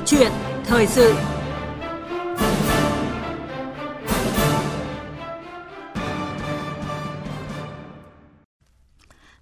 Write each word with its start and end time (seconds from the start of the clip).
Câu 0.00 0.06
chuyện 0.06 0.32
thời 0.64 0.86
sự. 0.86 1.14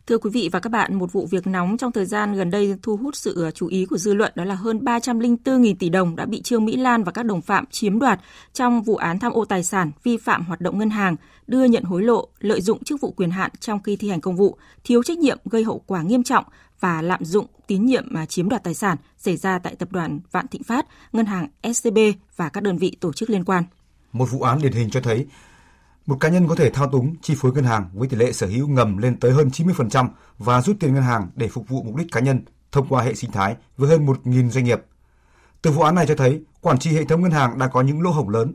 Thưa 0.06 0.18
quý 0.18 0.30
vị 0.30 0.48
và 0.52 0.60
các 0.60 0.70
bạn, 0.70 0.94
một 0.94 1.12
vụ 1.12 1.26
việc 1.26 1.46
nóng 1.46 1.76
trong 1.76 1.92
thời 1.92 2.04
gian 2.04 2.34
gần 2.34 2.50
đây 2.50 2.74
thu 2.82 2.96
hút 2.96 3.16
sự 3.16 3.44
à, 3.44 3.50
chú 3.50 3.66
ý 3.66 3.86
của 3.86 3.98
dư 3.98 4.14
luận 4.14 4.32
đó 4.34 4.44
là 4.44 4.54
hơn 4.54 4.78
304.000 4.78 5.74
tỷ 5.78 5.88
đồng 5.88 6.16
đã 6.16 6.26
bị 6.26 6.42
Trương 6.42 6.64
Mỹ 6.64 6.76
Lan 6.76 7.04
và 7.04 7.12
các 7.12 7.22
đồng 7.22 7.42
phạm 7.42 7.64
chiếm 7.70 7.98
đoạt 7.98 8.20
trong 8.52 8.82
vụ 8.82 8.96
án 8.96 9.18
tham 9.18 9.32
ô 9.32 9.44
tài 9.44 9.64
sản, 9.64 9.90
vi 10.02 10.16
phạm 10.16 10.44
hoạt 10.44 10.60
động 10.60 10.78
ngân 10.78 10.90
hàng, 10.90 11.16
đưa 11.46 11.64
nhận 11.64 11.82
hối 11.82 12.02
lộ, 12.02 12.28
lợi 12.40 12.60
dụng 12.60 12.84
chức 12.84 13.00
vụ 13.00 13.10
quyền 13.10 13.30
hạn 13.30 13.50
trong 13.60 13.82
khi 13.82 13.96
thi 13.96 14.08
hành 14.08 14.20
công 14.20 14.36
vụ, 14.36 14.56
thiếu 14.84 15.02
trách 15.02 15.18
nhiệm 15.18 15.38
gây 15.44 15.64
hậu 15.64 15.82
quả 15.86 16.02
nghiêm 16.02 16.22
trọng 16.22 16.44
và 16.80 17.02
lạm 17.02 17.24
dụng 17.24 17.46
tín 17.66 17.86
nhiệm 17.86 18.06
mà 18.10 18.26
chiếm 18.26 18.48
đoạt 18.48 18.64
tài 18.64 18.74
sản 18.74 18.96
xảy 19.18 19.36
ra 19.36 19.58
tại 19.58 19.76
tập 19.76 19.92
đoàn 19.92 20.20
Vạn 20.32 20.48
Thịnh 20.48 20.62
Phát, 20.62 20.86
ngân 21.12 21.26
hàng 21.26 21.48
SCB 21.74 21.98
và 22.36 22.48
các 22.48 22.62
đơn 22.62 22.78
vị 22.78 22.96
tổ 23.00 23.12
chức 23.12 23.30
liên 23.30 23.44
quan. 23.44 23.64
Một 24.12 24.30
vụ 24.30 24.42
án 24.42 24.60
điển 24.62 24.72
hình 24.72 24.90
cho 24.90 25.00
thấy 25.00 25.26
một 26.06 26.16
cá 26.20 26.28
nhân 26.28 26.48
có 26.48 26.54
thể 26.54 26.70
thao 26.70 26.88
túng 26.88 27.14
chi 27.22 27.34
phối 27.38 27.52
ngân 27.52 27.64
hàng 27.64 27.90
với 27.94 28.08
tỷ 28.08 28.16
lệ 28.16 28.32
sở 28.32 28.46
hữu 28.46 28.68
ngầm 28.68 28.98
lên 28.98 29.20
tới 29.20 29.32
hơn 29.32 29.48
90% 29.48 30.08
và 30.38 30.62
rút 30.62 30.76
tiền 30.80 30.94
ngân 30.94 31.02
hàng 31.02 31.28
để 31.34 31.48
phục 31.48 31.68
vụ 31.68 31.82
mục 31.82 31.96
đích 31.96 32.12
cá 32.12 32.20
nhân 32.20 32.42
thông 32.72 32.86
qua 32.88 33.02
hệ 33.02 33.14
sinh 33.14 33.30
thái 33.30 33.56
với 33.76 33.90
hơn 33.90 34.06
1.000 34.06 34.50
doanh 34.50 34.64
nghiệp. 34.64 34.80
Từ 35.62 35.70
vụ 35.70 35.82
án 35.82 35.94
này 35.94 36.06
cho 36.06 36.14
thấy 36.14 36.42
quản 36.60 36.78
trị 36.78 36.90
hệ 36.90 37.04
thống 37.04 37.22
ngân 37.22 37.30
hàng 37.30 37.58
đang 37.58 37.70
có 37.72 37.80
những 37.80 38.02
lỗ 38.02 38.10
hổng 38.10 38.28
lớn. 38.28 38.54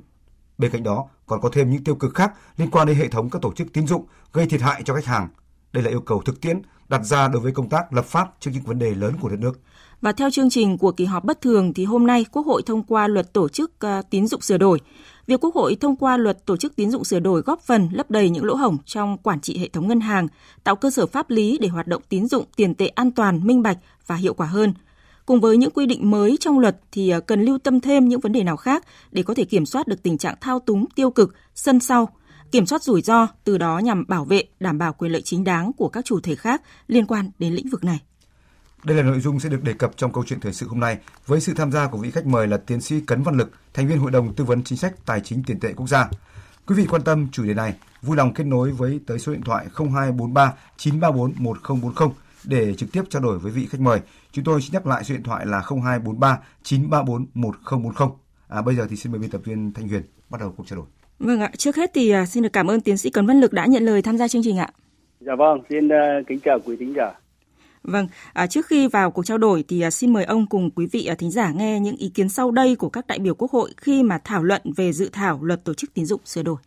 Bên 0.57 0.71
cạnh 0.71 0.83
đó 0.83 1.07
còn 1.25 1.41
có 1.41 1.49
thêm 1.53 1.69
những 1.69 1.83
tiêu 1.83 1.95
cực 1.95 2.15
khác 2.15 2.33
liên 2.57 2.69
quan 2.71 2.87
đến 2.87 2.97
hệ 2.97 3.07
thống 3.07 3.29
các 3.29 3.41
tổ 3.41 3.53
chức 3.53 3.73
tín 3.73 3.87
dụng 3.87 4.05
gây 4.33 4.45
thiệt 4.45 4.61
hại 4.61 4.83
cho 4.85 4.95
khách 4.95 5.05
hàng. 5.05 5.27
Đây 5.73 5.83
là 5.83 5.89
yêu 5.89 6.01
cầu 6.01 6.21
thực 6.25 6.41
tiễn 6.41 6.61
đặt 6.89 7.05
ra 7.05 7.27
đối 7.27 7.41
với 7.41 7.51
công 7.51 7.69
tác 7.69 7.93
lập 7.93 8.05
pháp 8.05 8.33
trước 8.39 8.51
những 8.53 8.63
vấn 8.63 8.79
đề 8.79 8.95
lớn 8.95 9.13
của 9.21 9.29
đất 9.29 9.39
nước. 9.39 9.59
Và 10.01 10.11
theo 10.11 10.29
chương 10.29 10.49
trình 10.49 10.77
của 10.77 10.91
kỳ 10.91 11.05
họp 11.05 11.23
bất 11.23 11.41
thường 11.41 11.73
thì 11.73 11.85
hôm 11.85 12.07
nay 12.07 12.25
Quốc 12.31 12.45
hội 12.45 12.61
thông 12.65 12.83
qua 12.83 13.07
luật 13.07 13.33
tổ 13.33 13.49
chức 13.49 13.71
ờ, 13.79 14.01
tín 14.09 14.27
dụng 14.27 14.41
sửa 14.41 14.57
đổi. 14.57 14.79
Việc 15.27 15.43
Quốc 15.43 15.55
hội 15.55 15.77
thông 15.79 15.95
qua 15.95 16.17
luật 16.17 16.45
tổ 16.45 16.57
chức 16.57 16.75
tín 16.75 16.91
dụng 16.91 17.03
sửa 17.03 17.19
đổi 17.19 17.41
góp 17.41 17.61
phần 17.61 17.89
lấp 17.91 18.11
đầy 18.11 18.29
những 18.29 18.45
lỗ 18.45 18.55
hổng 18.55 18.77
trong 18.85 19.17
quản 19.17 19.41
trị 19.41 19.57
hệ 19.57 19.69
thống 19.69 19.87
ngân 19.87 19.99
hàng, 19.99 20.27
tạo 20.63 20.75
cơ 20.75 20.89
sở 20.89 21.05
pháp 21.05 21.29
lý 21.29 21.57
để 21.57 21.67
hoạt 21.67 21.87
động 21.87 22.01
tín 22.09 22.27
dụng 22.27 22.45
tiền 22.55 22.75
tệ 22.75 22.87
an 22.87 23.11
toàn, 23.11 23.47
minh 23.47 23.61
bạch 23.61 23.77
và 24.07 24.15
hiệu 24.15 24.33
quả 24.33 24.47
hơn. 24.47 24.73
Cùng 25.25 25.39
với 25.41 25.57
những 25.57 25.71
quy 25.71 25.85
định 25.85 26.11
mới 26.11 26.37
trong 26.39 26.59
luật 26.59 26.77
thì 26.91 27.09
ờ, 27.09 27.19
cần 27.19 27.41
lưu 27.41 27.57
tâm 27.57 27.79
thêm 27.79 28.07
những 28.07 28.19
vấn 28.19 28.31
đề 28.31 28.43
nào 28.43 28.57
khác 28.57 28.85
để 29.11 29.23
có 29.23 29.33
thể 29.33 29.45
kiểm 29.45 29.65
soát 29.65 29.87
được 29.87 30.03
tình 30.03 30.17
trạng 30.17 30.35
thao 30.41 30.59
túng 30.59 30.85
tiêu 30.95 31.09
cực, 31.09 31.33
sân 31.55 31.79
sau, 31.79 32.09
kiểm 32.53 32.65
soát 32.65 32.83
rủi 32.83 33.01
ro, 33.01 33.27
từ 33.43 33.57
đó 33.57 33.79
nhằm 33.79 34.05
bảo 34.07 34.25
vệ, 34.25 34.43
đảm 34.59 34.77
bảo 34.77 34.93
quyền 34.93 35.11
lợi 35.11 35.21
chính 35.21 35.43
đáng 35.43 35.71
của 35.73 35.89
các 35.89 36.05
chủ 36.05 36.19
thể 36.19 36.35
khác 36.35 36.61
liên 36.87 37.05
quan 37.05 37.31
đến 37.39 37.53
lĩnh 37.53 37.69
vực 37.69 37.83
này. 37.83 37.99
Đây 38.83 38.97
là 38.97 39.03
nội 39.03 39.19
dung 39.19 39.39
sẽ 39.39 39.49
được 39.49 39.63
đề 39.63 39.73
cập 39.73 39.91
trong 39.97 40.13
câu 40.13 40.23
chuyện 40.27 40.39
thời 40.39 40.53
sự 40.53 40.67
hôm 40.67 40.79
nay 40.79 40.97
với 41.25 41.41
sự 41.41 41.53
tham 41.53 41.71
gia 41.71 41.87
của 41.87 41.97
vị 41.97 42.11
khách 42.11 42.25
mời 42.25 42.47
là 42.47 42.57
tiến 42.57 42.81
sĩ 42.81 43.01
Cấn 43.01 43.23
Văn 43.23 43.37
Lực, 43.37 43.51
thành 43.73 43.87
viên 43.87 43.97
Hội 43.97 44.11
đồng 44.11 44.33
Tư 44.33 44.43
vấn 44.43 44.63
Chính 44.63 44.77
sách 44.77 44.93
Tài 45.05 45.21
chính 45.21 45.43
Tiền 45.43 45.59
tệ 45.59 45.73
Quốc 45.73 45.87
gia. 45.87 46.09
Quý 46.67 46.75
vị 46.75 46.85
quan 46.89 47.01
tâm 47.01 47.27
chủ 47.31 47.43
đề 47.43 47.53
này, 47.53 47.73
vui 48.01 48.17
lòng 48.17 48.33
kết 48.33 48.43
nối 48.43 48.71
với 48.71 48.99
tới 49.07 49.19
số 49.19 49.31
điện 49.31 49.41
thoại 49.41 49.65
0243 49.75 50.53
934 50.77 51.33
1040 51.35 52.09
để 52.43 52.75
trực 52.75 52.91
tiếp 52.91 53.03
trao 53.09 53.21
đổi 53.21 53.39
với 53.39 53.51
vị 53.51 53.67
khách 53.71 53.81
mời. 53.81 53.99
Chúng 54.31 54.45
tôi 54.45 54.61
xin 54.61 54.73
nhắc 54.73 54.87
lại 54.87 55.03
số 55.03 55.15
điện 55.15 55.23
thoại 55.23 55.45
là 55.45 55.59
0243 55.59 56.39
934 56.63 57.25
1040. 57.33 58.07
À, 58.47 58.61
bây 58.61 58.75
giờ 58.75 58.87
thì 58.89 58.95
xin 58.95 59.11
mời 59.11 59.19
biên 59.19 59.29
tập 59.29 59.41
viên 59.45 59.73
Thanh 59.73 59.87
Huyền 59.87 60.03
bắt 60.29 60.41
đầu 60.41 60.53
cuộc 60.57 60.67
trao 60.67 60.77
đổi. 60.77 61.02
Vâng 61.19 61.41
ạ, 61.41 61.51
trước 61.57 61.75
hết 61.75 61.91
thì 61.93 62.09
à, 62.09 62.25
xin 62.25 62.43
được 62.43 62.53
cảm 62.53 62.67
ơn 62.67 62.81
tiến 62.81 62.97
sĩ 62.97 63.09
Cấn 63.09 63.25
Văn 63.25 63.41
Lực 63.41 63.53
đã 63.53 63.65
nhận 63.65 63.85
lời 63.85 64.01
tham 64.01 64.17
gia 64.17 64.27
chương 64.27 64.43
trình 64.43 64.57
ạ. 64.57 64.69
Dạ 65.19 65.35
vâng, 65.35 65.61
xin 65.69 65.87
uh, 65.87 66.27
kính 66.27 66.39
chào 66.39 66.59
quý 66.65 66.75
thính 66.79 66.93
giả. 66.95 67.11
Vâng, 67.83 68.07
à, 68.33 68.47
trước 68.47 68.65
khi 68.67 68.87
vào 68.87 69.11
cuộc 69.11 69.25
trao 69.25 69.37
đổi 69.37 69.63
thì 69.67 69.81
à, 69.81 69.91
xin 69.91 70.13
mời 70.13 70.25
ông 70.25 70.47
cùng 70.47 70.71
quý 70.75 70.87
vị 70.91 71.05
à, 71.05 71.15
thính 71.15 71.31
giả 71.31 71.51
nghe 71.55 71.79
những 71.79 71.95
ý 71.95 72.11
kiến 72.15 72.29
sau 72.29 72.51
đây 72.51 72.75
của 72.75 72.89
các 72.89 73.07
đại 73.07 73.19
biểu 73.19 73.35
Quốc 73.35 73.51
hội 73.51 73.71
khi 73.77 74.03
mà 74.03 74.17
thảo 74.23 74.43
luận 74.43 74.61
về 74.77 74.93
dự 74.93 75.09
thảo 75.13 75.39
luật 75.41 75.63
tổ 75.63 75.73
chức 75.73 75.93
tín 75.93 76.05
dụng 76.05 76.21
sửa 76.25 76.43
đổi. 76.43 76.57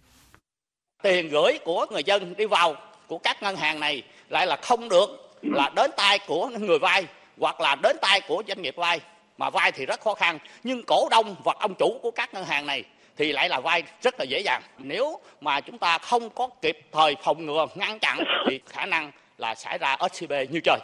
Tiền 1.03 1.29
gửi 1.29 1.59
của 1.65 1.87
người 1.91 2.03
dân 2.07 2.35
đi 2.37 2.47
vào 2.47 2.75
của 3.07 3.19
các 3.19 3.43
ngân 3.43 3.57
hàng 3.57 3.81
này 3.81 4.03
lại 4.29 4.47
là 4.47 4.57
không 4.63 4.89
được 4.89 5.07
là 5.43 5.71
đến 5.77 5.91
tay 5.97 6.19
của 6.27 6.51
người 6.61 6.79
vay 6.79 7.07
hoặc 7.39 7.61
là 7.61 7.77
đến 7.83 7.97
tay 8.03 8.21
của 8.29 8.43
doanh 8.49 8.63
nghiệp 8.63 8.75
vay 8.77 9.01
mà 9.39 9.51
vay 9.51 9.73
thì 9.73 9.87
rất 9.87 10.01
khó 10.01 10.15
khăn 10.15 10.39
nhưng 10.65 10.83
cổ 10.87 11.09
đông 11.11 11.37
hoặc 11.45 11.57
ông 11.61 11.75
chủ 11.75 11.99
của 12.03 12.11
các 12.11 12.35
ngân 12.35 12.45
hàng 12.45 12.67
này 12.67 12.85
thì 13.17 13.33
lại 13.33 13.49
là 13.49 13.61
vay 13.61 13.83
rất 14.03 14.15
là 14.19 14.25
dễ 14.25 14.41
dàng. 14.41 14.63
Nếu 14.79 15.21
mà 15.41 15.61
chúng 15.61 15.79
ta 15.79 15.99
không 15.99 16.31
có 16.31 16.49
kịp 16.63 16.79
thời 16.93 17.15
phòng 17.23 17.47
ngừa 17.47 17.67
ngăn 17.75 17.99
chặn 17.99 18.19
thì 18.49 18.61
khả 18.67 18.87
năng 18.87 19.13
là 19.39 19.55
xảy 19.55 19.79
ra 19.79 19.97
SCB 20.13 20.33
như 20.51 20.61
trời 20.65 20.79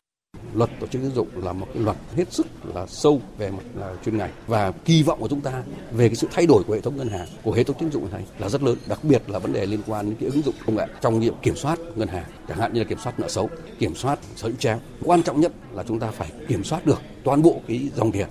luật 0.54 0.70
tổ 0.80 0.86
chức 0.86 1.02
tín 1.02 1.10
dụng 1.10 1.28
là 1.44 1.52
một 1.52 1.66
cái 1.74 1.82
luật 1.82 1.96
hết 2.16 2.32
sức 2.32 2.46
là 2.74 2.86
sâu 2.86 3.20
về 3.38 3.50
mặt 3.50 3.62
là 3.74 3.94
chuyên 4.04 4.18
ngành 4.18 4.30
và 4.46 4.72
kỳ 4.84 5.02
vọng 5.02 5.20
của 5.20 5.28
chúng 5.28 5.40
ta 5.40 5.62
về 5.92 6.08
cái 6.08 6.14
sự 6.14 6.28
thay 6.32 6.46
đổi 6.46 6.62
của 6.64 6.74
hệ 6.74 6.80
thống 6.80 6.96
ngân 6.96 7.08
hàng, 7.08 7.26
của 7.42 7.52
hệ 7.52 7.64
thống 7.64 7.76
tín 7.78 7.90
dụng 7.90 8.08
này 8.12 8.22
là 8.38 8.48
rất 8.48 8.62
lớn, 8.62 8.76
đặc 8.86 8.98
biệt 9.02 9.22
là 9.30 9.38
vấn 9.38 9.52
đề 9.52 9.66
liên 9.66 9.80
quan 9.86 10.06
đến 10.06 10.16
cái 10.20 10.28
ứng 10.28 10.42
dụng 10.42 10.54
công 10.66 10.76
nghệ 10.76 10.86
trong 11.00 11.20
nhiệm 11.20 11.34
kiểm 11.42 11.56
soát 11.56 11.78
ngân 11.96 12.08
hàng, 12.08 12.24
chẳng 12.48 12.58
hạn 12.58 12.72
như 12.72 12.80
là 12.80 12.88
kiểm 12.88 12.98
soát 12.98 13.20
nợ 13.20 13.28
xấu, 13.28 13.50
kiểm 13.78 13.94
soát 13.94 14.18
sở 14.36 14.48
hữu 14.48 14.56
treo 14.56 14.80
quan 15.04 15.22
trọng 15.22 15.40
nhất 15.40 15.52
là 15.72 15.82
chúng 15.88 16.00
ta 16.00 16.10
phải 16.10 16.28
kiểm 16.48 16.64
soát 16.64 16.86
được 16.86 17.00
toàn 17.24 17.42
bộ 17.42 17.60
cái 17.68 17.90
dòng 17.96 18.12
tiền. 18.12 18.26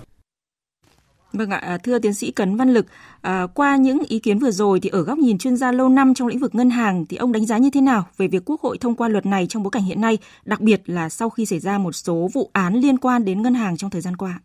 Vâng 1.32 1.50
ạ, 1.50 1.58
à, 1.58 1.78
thưa 1.78 1.98
tiến 1.98 2.14
sĩ 2.14 2.30
Cấn 2.30 2.56
Văn 2.56 2.68
Lực, 2.68 2.86
à, 3.22 3.46
qua 3.54 3.76
những 3.76 3.98
ý 4.08 4.18
kiến 4.18 4.38
vừa 4.38 4.50
rồi 4.50 4.80
thì 4.80 4.88
ở 4.88 5.02
góc 5.02 5.18
nhìn 5.18 5.38
chuyên 5.38 5.56
gia 5.56 5.72
lâu 5.72 5.88
năm 5.88 6.14
trong 6.14 6.28
lĩnh 6.28 6.38
vực 6.38 6.54
ngân 6.54 6.70
hàng 6.70 7.04
thì 7.08 7.16
ông 7.16 7.32
đánh 7.32 7.46
giá 7.46 7.58
như 7.58 7.70
thế 7.72 7.80
nào 7.80 8.04
về 8.16 8.28
việc 8.28 8.42
Quốc 8.46 8.60
hội 8.60 8.78
thông 8.78 8.94
qua 8.94 9.08
luật 9.08 9.26
này 9.26 9.46
trong 9.46 9.62
bối 9.62 9.70
cảnh 9.72 9.82
hiện 9.82 10.00
nay, 10.00 10.18
đặc 10.44 10.60
biệt 10.60 10.80
là 10.86 11.08
sau 11.08 11.30
khi 11.30 11.46
xảy 11.46 11.58
ra 11.58 11.78
một 11.78 11.92
số 11.92 12.28
vụ 12.34 12.50
án 12.52 12.74
liên 12.74 12.98
quan 12.98 13.24
đến 13.24 13.42
ngân 13.42 13.54
hàng 13.54 13.76
trong 13.76 13.90
thời 13.90 14.00
gian 14.00 14.16
qua? 14.16 14.40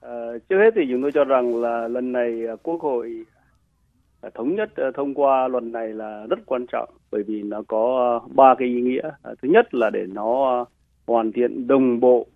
À, 0.00 0.26
trước 0.48 0.56
hết 0.58 0.70
thì 0.74 0.82
chúng 0.90 1.02
tôi 1.02 1.10
cho 1.14 1.24
rằng 1.24 1.60
là 1.60 1.88
lần 1.88 2.12
này 2.12 2.46
à, 2.48 2.54
Quốc 2.62 2.82
hội 2.82 3.24
à, 4.20 4.30
thống 4.34 4.54
nhất 4.54 4.70
thông 4.94 5.14
qua 5.14 5.48
luật 5.48 5.64
này 5.64 5.88
là 5.88 6.26
rất 6.30 6.38
quan 6.46 6.66
trọng 6.72 6.88
bởi 7.10 7.22
vì 7.22 7.42
nó 7.42 7.62
có 7.68 8.20
ba 8.34 8.54
cái 8.58 8.68
ý 8.68 8.80
nghĩa. 8.80 9.10
Thứ 9.42 9.48
nhất 9.48 9.74
là 9.74 9.90
để 9.90 10.06
nó 10.08 10.64
hoàn 11.06 11.32
thiện 11.32 11.66
đồng 11.66 12.00
bộ 12.00 12.26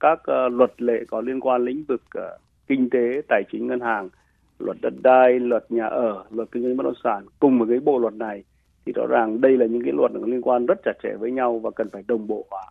các 0.00 0.28
luật 0.50 0.82
lệ 0.82 1.04
có 1.08 1.20
liên 1.20 1.40
quan 1.40 1.64
lĩnh 1.64 1.84
vực 1.88 2.02
kinh 2.68 2.90
tế, 2.90 3.22
tài 3.28 3.42
chính 3.52 3.66
ngân 3.66 3.80
hàng, 3.80 4.08
luật 4.58 4.76
đất 4.82 4.94
đai, 5.02 5.38
luật 5.40 5.64
nhà 5.68 5.86
ở, 5.86 6.24
luật 6.30 6.48
kinh 6.52 6.62
doanh 6.62 6.76
bất 6.76 6.84
động 6.84 7.00
sản 7.04 7.26
cùng 7.40 7.58
với 7.58 7.68
cái 7.68 7.80
bộ 7.80 7.98
luật 7.98 8.14
này 8.14 8.44
thì 8.86 8.92
rõ 8.92 9.06
ràng 9.06 9.40
đây 9.40 9.56
là 9.56 9.66
những 9.66 9.84
cái 9.84 9.92
luật 9.92 10.12
liên 10.12 10.42
quan 10.42 10.66
rất 10.66 10.78
chặt 10.84 10.92
chẽ 11.02 11.14
với 11.18 11.30
nhau 11.30 11.58
và 11.58 11.70
cần 11.70 11.88
phải 11.92 12.02
đồng 12.08 12.26
bộ 12.26 12.46
hóa. 12.50 12.62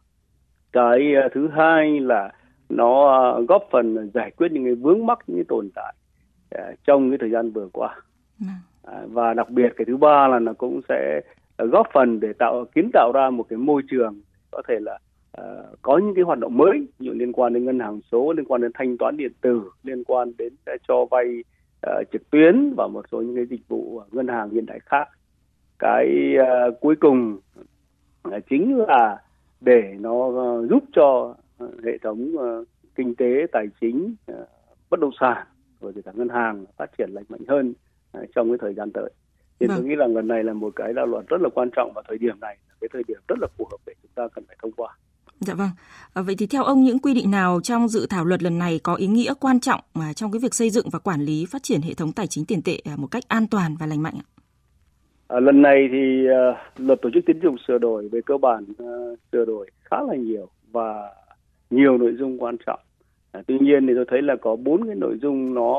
Cái 0.72 1.16
à, 1.16 1.30
thứ 1.34 1.48
hai 1.48 2.00
là 2.00 2.32
nó 2.70 3.24
à, 3.36 3.40
góp 3.48 3.68
phần 3.72 4.12
giải 4.14 4.32
quyết 4.32 4.52
những 4.52 4.64
cái 4.64 4.76
vướng 4.76 5.06
mắc 5.06 5.20
những 5.28 5.38
cái 5.38 5.46
tồn 5.48 5.70
tại 5.76 5.94
à, 6.50 6.72
trong 6.84 7.10
cái 7.10 7.18
thời 7.18 7.30
gian 7.30 7.52
vừa 7.52 7.68
qua. 7.74 7.96
Vâng. 8.40 9.14
và 9.14 9.34
đặc 9.34 9.50
biệt 9.50 9.74
cái 9.76 9.86
thứ 9.86 9.98
ba 9.98 10.28
là 10.28 10.40
nó 10.40 10.54
cũng 10.54 10.82
sẽ 10.90 11.22
góp 11.58 11.88
phần 11.94 12.20
để 12.20 12.34
tạo 12.34 12.66
kiến 12.76 12.90
tạo 12.94 13.12
ra 13.16 13.30
một 13.30 13.46
cái 13.50 13.58
môi 13.58 13.82
trường 13.90 14.22
có 14.52 14.62
thể 14.68 14.80
là 14.80 15.00
Ờ, 15.38 15.66
có 15.82 15.98
những 15.98 16.16
cái 16.16 16.24
hoạt 16.24 16.40
động 16.40 16.58
mới 16.58 16.88
như 17.00 17.12
liên 17.14 17.34
quan 17.34 17.54
đến 17.54 17.66
ngân 17.66 17.80
hàng 17.80 18.00
số 18.12 18.34
liên 18.34 18.46
quan 18.46 18.62
đến 18.62 18.72
thanh 18.74 18.98
toán 18.98 19.18
điện 19.18 19.32
tử 19.42 19.62
liên 19.84 20.04
quan 20.04 20.32
đến 20.38 20.54
cho 20.88 21.06
vay 21.12 21.44
uh, 21.88 22.08
trực 22.12 22.30
tuyến 22.30 22.74
và 22.78 22.88
một 22.88 23.06
số 23.12 23.22
những 23.22 23.36
cái 23.36 23.46
dịch 23.46 23.68
vụ 23.68 24.02
ngân 24.12 24.28
hàng 24.28 24.50
hiện 24.50 24.66
đại 24.66 24.80
khác. 24.80 25.08
Cái 25.80 26.36
uh, 26.40 26.80
cuối 26.82 26.96
cùng 26.96 27.40
uh, 28.28 28.34
chính 28.50 28.78
là 28.78 29.22
để 29.62 29.96
nó 30.00 30.26
uh, 30.26 30.70
giúp 30.70 30.84
cho 30.96 31.36
hệ 31.84 31.98
thống 31.98 32.36
uh, 32.36 32.68
kinh 32.96 33.16
tế 33.16 33.48
tài 33.52 33.66
chính 33.82 34.16
uh, 34.32 34.38
bất 34.90 35.00
động 35.00 35.14
sản 35.20 35.48
rồi 35.82 35.94
cả 36.06 36.12
ngân 36.16 36.30
hàng 36.30 36.66
phát 36.78 36.98
triển 36.98 37.10
lành 37.12 37.26
mạnh 37.30 37.42
hơn 37.48 37.74
uh, 38.18 38.30
trong 38.36 38.50
cái 38.50 38.58
thời 38.62 38.74
gian 38.74 38.92
tới. 38.92 39.10
Thì 39.60 39.68
vâng. 39.68 39.78
tôi 39.78 39.86
nghĩ 39.86 39.96
là 39.96 40.08
lần 40.08 40.28
này 40.28 40.44
là 40.44 40.54
một 40.54 40.74
cái 40.76 40.94
đạo 40.94 41.06
luật 41.06 41.28
rất 41.28 41.42
là 41.42 41.50
quan 41.54 41.70
trọng 41.76 41.92
và 41.96 42.02
thời 42.08 42.18
điểm 42.18 42.40
này 42.40 42.58
là 42.70 42.76
cái 42.82 42.90
thời 42.94 43.04
điểm 43.08 43.18
rất 43.28 43.40
là 43.42 43.48
phù 43.58 43.68
hợp 43.72 43.78
để 43.86 43.94
chúng 44.02 44.12
ta 44.16 44.28
cần 44.36 44.44
phải 44.48 44.58
thông 44.62 44.72
qua 44.72 44.96
Dạ 45.40 45.54
vâng. 45.54 45.70
À, 46.14 46.22
vậy 46.22 46.36
thì 46.38 46.48
theo 46.48 46.64
ông 46.64 46.84
những 46.84 47.00
quy 47.00 47.14
định 47.14 47.32
nào 47.32 47.60
trong 47.64 47.88
dự 47.88 48.08
thảo 48.10 48.26
luật 48.26 48.44
lần 48.44 48.60
này 48.60 48.80
có 48.84 48.96
ý 48.96 49.08
nghĩa 49.08 49.34
quan 49.40 49.60
trọng 49.60 49.80
mà 49.94 50.14
trong 50.14 50.32
cái 50.32 50.40
việc 50.40 50.54
xây 50.54 50.70
dựng 50.70 50.90
và 50.92 51.00
quản 51.00 51.22
lý 51.22 51.46
phát 51.46 51.64
triển 51.64 51.82
hệ 51.82 51.94
thống 51.94 52.12
tài 52.12 52.28
chính 52.28 52.46
tiền 52.46 52.62
tệ 52.62 52.80
à, 52.84 52.94
một 52.98 53.08
cách 53.12 53.24
an 53.28 53.48
toàn 53.52 53.76
và 53.80 53.86
lành 53.86 54.04
mạnh 54.04 54.14
ạ? 54.18 54.26
À, 55.28 55.40
lần 55.40 55.62
này 55.62 55.88
thì 55.92 56.28
uh, 56.28 56.80
luật 56.80 57.00
tổ 57.02 57.10
chức 57.14 57.24
tín 57.26 57.40
dụng 57.44 57.56
sửa 57.68 57.78
đổi 57.78 58.10
về 58.12 58.22
cơ 58.26 58.38
bản 58.38 58.64
uh, 58.64 59.20
sửa 59.32 59.46
đổi 59.46 59.70
khá 59.84 59.98
là 60.08 60.16
nhiều 60.16 60.50
và 60.72 61.10
nhiều 61.70 61.98
nội 61.98 62.16
dung 62.20 62.44
quan 62.44 62.56
trọng. 62.66 62.80
À, 63.32 63.42
tuy 63.48 63.60
nhiên 63.60 63.88
thì 63.88 63.94
tôi 63.96 64.06
thấy 64.08 64.22
là 64.22 64.36
có 64.42 64.56
bốn 64.56 64.86
cái 64.86 64.96
nội 64.96 65.18
dung 65.22 65.54
nó 65.54 65.78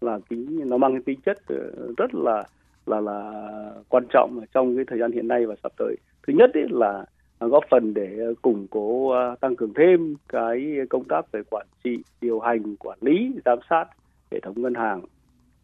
là 0.00 0.18
tính 0.28 0.68
nó 0.68 0.76
mang 0.76 0.92
cái 0.92 1.02
tính 1.06 1.20
chất 1.26 1.38
ờ, 1.46 1.56
rất 1.96 2.14
là 2.14 2.42
là 2.86 3.00
là 3.00 3.42
quan 3.88 4.04
trọng 4.12 4.40
trong 4.54 4.76
cái 4.76 4.84
thời 4.88 4.98
gian 4.98 5.12
hiện 5.12 5.28
nay 5.28 5.46
và 5.46 5.54
sắp 5.62 5.72
tới. 5.78 5.96
Thứ 6.26 6.32
nhất 6.36 6.50
ấy 6.54 6.66
là 6.70 7.04
góp 7.46 7.64
phần 7.70 7.94
để 7.94 8.18
ờ, 8.18 8.34
củng 8.42 8.66
cố 8.70 9.10
ờ, 9.10 9.34
tăng 9.40 9.56
cường 9.56 9.74
thêm 9.74 10.14
cái 10.28 10.76
công 10.90 11.04
tác 11.04 11.32
về 11.32 11.42
quản 11.50 11.66
trị, 11.84 11.98
điều 12.20 12.40
hành, 12.40 12.76
quản 12.76 12.98
lý, 13.00 13.32
giám 13.44 13.58
sát 13.70 13.84
hệ 14.32 14.40
thống 14.40 14.62
ngân 14.62 14.74
hàng, 14.74 15.00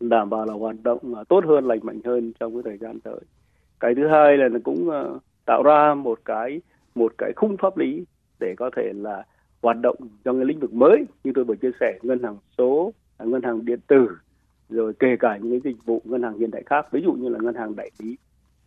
đảm 0.00 0.30
bảo 0.30 0.46
là 0.46 0.54
hoạt 0.54 0.76
động 0.82 1.14
ờ, 1.14 1.24
tốt 1.28 1.44
hơn, 1.46 1.64
lành 1.64 1.80
mạnh 1.82 2.00
hơn 2.04 2.32
trong 2.40 2.52
cái 2.54 2.62
thời 2.64 2.78
gian 2.78 3.00
tới. 3.00 3.20
Cái 3.80 3.94
thứ 3.94 4.08
hai 4.08 4.36
là 4.36 4.48
nó 4.48 4.58
cũng 4.64 4.90
tạo 5.44 5.62
ra 5.62 5.94
một 5.94 6.18
cái 6.24 6.60
một 6.94 7.12
cái 7.18 7.32
khung 7.36 7.56
pháp 7.56 7.76
lý 7.76 8.04
để 8.40 8.54
có 8.56 8.70
thể 8.76 8.92
là 8.94 9.24
hoạt 9.62 9.76
động 9.80 9.96
trong 10.24 10.36
cái 10.38 10.44
lĩnh 10.44 10.60
vực 10.60 10.74
mới 10.74 11.04
như 11.24 11.32
tôi 11.34 11.44
vừa 11.44 11.56
chia 11.56 11.70
sẻ, 11.80 11.98
ngân 12.02 12.22
hàng 12.22 12.36
số, 12.58 12.92
ngân 13.18 13.42
hàng 13.42 13.64
điện 13.64 13.80
tử, 13.86 14.08
rồi 14.68 14.92
kể 14.98 15.16
cả 15.20 15.36
những 15.36 15.50
cái 15.50 15.72
dịch 15.72 15.84
vụ 15.84 16.02
ngân 16.04 16.22
hàng 16.22 16.38
hiện 16.38 16.50
đại 16.50 16.62
khác. 16.66 16.86
Ví 16.92 17.00
dụ 17.04 17.12
như 17.12 17.28
là 17.28 17.38
ngân 17.42 17.54
hàng 17.54 17.76
đại 17.76 17.90
lý 17.98 18.16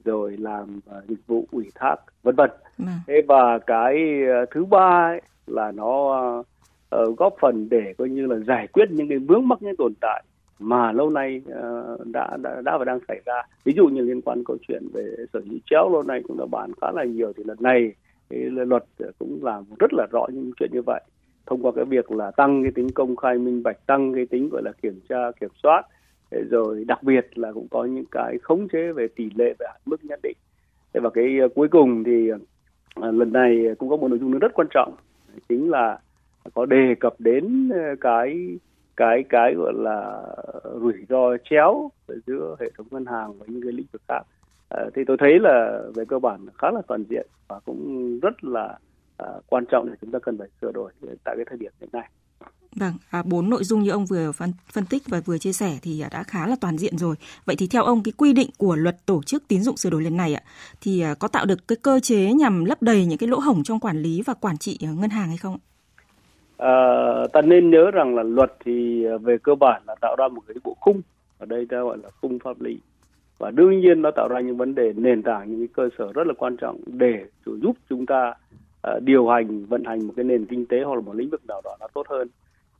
rồi 0.07 0.37
làm 0.37 0.79
uh, 0.97 1.07
dịch 1.07 1.27
vụ 1.27 1.45
ủy 1.51 1.65
thác 1.75 1.95
vân 2.23 2.35
vân. 2.35 2.49
Vâng. 2.77 2.87
thế 3.07 3.21
và 3.27 3.59
cái 3.59 4.21
uh, 4.43 4.49
thứ 4.51 4.65
ba 4.65 5.13
ấy, 5.13 5.21
là 5.47 5.71
nó 5.71 5.93
uh, 6.39 7.17
góp 7.17 7.33
phần 7.41 7.69
để 7.69 7.93
coi 7.97 8.09
như 8.09 8.25
là 8.25 8.35
giải 8.39 8.67
quyết 8.67 8.91
những 8.91 9.09
cái 9.09 9.17
vướng 9.17 9.47
mắc 9.47 9.61
những 9.61 9.75
tồn 9.75 9.93
tại 10.01 10.23
mà 10.59 10.91
lâu 10.91 11.09
nay 11.09 11.41
uh, 11.49 12.07
đã, 12.07 12.37
đã 12.41 12.61
đã 12.61 12.77
và 12.77 12.85
đang 12.85 12.99
xảy 13.07 13.21
ra. 13.25 13.43
Ví 13.63 13.73
dụ 13.73 13.87
như 13.87 14.01
liên 14.01 14.21
quan 14.21 14.43
câu 14.43 14.57
chuyện 14.67 14.83
về 14.93 15.03
sở 15.33 15.39
hữu 15.49 15.59
chéo 15.69 15.89
lâu 15.89 16.03
nay 16.03 16.21
cũng 16.27 16.37
đã 16.37 16.45
bàn 16.51 16.71
khá 16.81 16.87
là 16.91 17.03
nhiều. 17.03 17.33
Thì 17.37 17.43
lần 17.43 17.57
này 17.59 17.91
cái 18.29 18.39
luật 18.39 18.83
cũng 19.19 19.39
làm 19.41 19.63
rất 19.79 19.93
là 19.93 20.07
rõ 20.11 20.25
những 20.33 20.51
chuyện 20.59 20.69
như 20.73 20.81
vậy. 20.81 21.01
Thông 21.45 21.61
qua 21.61 21.71
cái 21.75 21.85
việc 21.85 22.11
là 22.11 22.31
tăng 22.31 22.63
cái 22.63 22.71
tính 22.75 22.89
công 22.95 23.15
khai 23.15 23.37
minh 23.37 23.63
bạch 23.63 23.85
tăng 23.85 24.13
cái 24.13 24.25
tính 24.25 24.49
gọi 24.49 24.61
là 24.65 24.71
kiểm 24.81 24.99
tra 25.09 25.31
kiểm 25.39 25.49
soát 25.63 25.81
rồi 26.31 26.85
đặc 26.87 27.03
biệt 27.03 27.37
là 27.37 27.51
cũng 27.51 27.67
có 27.71 27.83
những 27.83 28.05
cái 28.11 28.37
khống 28.41 28.67
chế 28.67 28.91
về 28.91 29.07
tỷ 29.15 29.29
lệ 29.35 29.53
về 29.59 29.65
hạn 29.69 29.81
mức 29.85 30.05
nhất 30.05 30.19
định 30.23 30.37
và 30.93 31.09
cái 31.09 31.39
ờ, 31.39 31.47
cuối 31.55 31.67
cùng 31.67 32.03
thì 32.03 32.29
ờ, 32.95 33.11
lần 33.11 33.33
này 33.33 33.65
cũng 33.79 33.89
có 33.89 33.97
một 33.97 34.07
nội 34.07 34.19
dung 34.19 34.39
rất 34.39 34.53
quan 34.53 34.67
trọng 34.71 34.95
chính 35.49 35.69
là 35.69 35.99
có 36.53 36.65
đề 36.65 36.95
cập 36.99 37.13
đến 37.19 37.69
ờ, 37.69 37.95
cái 38.01 38.57
cái 38.97 39.23
cái 39.29 39.53
gọi 39.53 39.73
là 39.75 40.23
rủi 40.81 40.93
ro 41.09 41.37
chéo 41.49 41.91
giữa 42.27 42.55
hệ 42.59 42.69
thống 42.77 42.87
ngân 42.91 43.05
hàng 43.05 43.39
và 43.39 43.45
những 43.49 43.61
cái 43.61 43.71
lĩnh 43.71 43.85
vực 43.91 44.01
khác 44.07 44.21
à, 44.69 44.85
thì 44.95 45.01
tôi 45.07 45.17
thấy 45.19 45.39
là 45.39 45.81
về 45.95 46.05
cơ 46.05 46.19
bản 46.19 46.45
khá 46.57 46.71
là 46.71 46.81
toàn 46.87 47.03
diện 47.09 47.27
và 47.47 47.59
cũng 47.65 48.19
rất 48.19 48.43
là 48.43 48.77
à, 49.17 49.27
quan 49.47 49.65
trọng 49.65 49.89
để 49.89 49.95
chúng 50.01 50.11
ta 50.11 50.19
cần 50.19 50.37
phải 50.37 50.47
sửa 50.61 50.71
đổi 50.71 50.91
tại 51.23 51.35
cái 51.35 51.45
thời 51.49 51.57
điểm 51.57 51.71
hiện 51.79 51.89
nay. 51.93 52.09
Vâng, 52.79 52.93
à, 53.09 53.23
bốn 53.25 53.49
nội 53.49 53.63
dung 53.63 53.83
như 53.83 53.91
ông 53.91 54.05
vừa 54.05 54.31
phân, 54.31 54.53
phân 54.73 54.85
tích 54.85 55.03
và 55.07 55.21
vừa 55.25 55.37
chia 55.37 55.53
sẻ 55.53 55.77
thì 55.81 56.01
à, 56.01 56.09
đã 56.11 56.23
khá 56.23 56.47
là 56.47 56.55
toàn 56.61 56.77
diện 56.77 56.97
rồi. 56.97 57.15
Vậy 57.45 57.55
thì 57.59 57.67
theo 57.67 57.83
ông 57.83 58.03
cái 58.03 58.11
quy 58.17 58.33
định 58.33 58.49
của 58.57 58.75
luật 58.75 59.05
tổ 59.05 59.23
chức 59.23 59.43
tín 59.47 59.61
dụng 59.61 59.77
sửa 59.77 59.89
đổi 59.89 60.03
lần 60.03 60.17
này 60.17 60.33
ạ 60.33 60.41
thì 60.81 61.01
à, 61.01 61.13
có 61.19 61.27
tạo 61.27 61.45
được 61.45 61.67
cái 61.67 61.75
cơ 61.81 61.99
chế 61.99 62.33
nhằm 62.33 62.65
lấp 62.65 62.81
đầy 62.81 63.05
những 63.05 63.17
cái 63.17 63.29
lỗ 63.29 63.39
hổng 63.39 63.63
trong 63.63 63.79
quản 63.79 64.01
lý 64.01 64.21
và 64.25 64.33
quản 64.33 64.57
trị 64.57 64.77
à, 64.81 64.89
ngân 64.99 65.09
hàng 65.09 65.27
hay 65.27 65.37
không? 65.37 65.57
À, 66.57 66.73
ta 67.33 67.41
nên 67.41 67.69
nhớ 67.71 67.91
rằng 67.91 68.15
là 68.15 68.23
luật 68.23 68.53
thì 68.65 69.05
về 69.21 69.37
cơ 69.43 69.55
bản 69.55 69.81
là 69.87 69.95
tạo 70.01 70.15
ra 70.19 70.27
một 70.27 70.41
cái 70.47 70.55
bộ 70.63 70.75
khung 70.79 71.01
ở 71.37 71.45
đây 71.45 71.65
ta 71.69 71.77
gọi 71.81 71.97
là 72.03 72.09
khung 72.21 72.39
pháp 72.43 72.61
lý 72.61 72.79
và 73.37 73.51
đương 73.51 73.79
nhiên 73.79 74.01
nó 74.01 74.11
tạo 74.15 74.27
ra 74.27 74.39
những 74.39 74.57
vấn 74.57 74.75
đề 74.75 74.93
nền 74.95 75.23
tảng 75.23 75.51
những 75.51 75.59
cái 75.59 75.73
cơ 75.73 75.89
sở 75.97 76.11
rất 76.13 76.27
là 76.27 76.33
quan 76.37 76.57
trọng 76.57 76.79
để 76.85 77.25
giúp 77.45 77.77
chúng 77.89 78.05
ta 78.05 78.33
Ờ, 78.81 78.99
điều 78.99 79.27
hành, 79.27 79.65
vận 79.65 79.83
hành 79.83 80.07
một 80.07 80.13
cái 80.15 80.25
nền 80.25 80.45
kinh 80.45 80.65
tế 80.65 80.83
hoặc 80.83 80.95
là 80.95 81.01
một 81.01 81.15
lĩnh 81.15 81.29
vực 81.29 81.41
nào 81.47 81.61
đó 81.63 81.77
nó 81.79 81.87
tốt 81.93 82.07
hơn. 82.09 82.27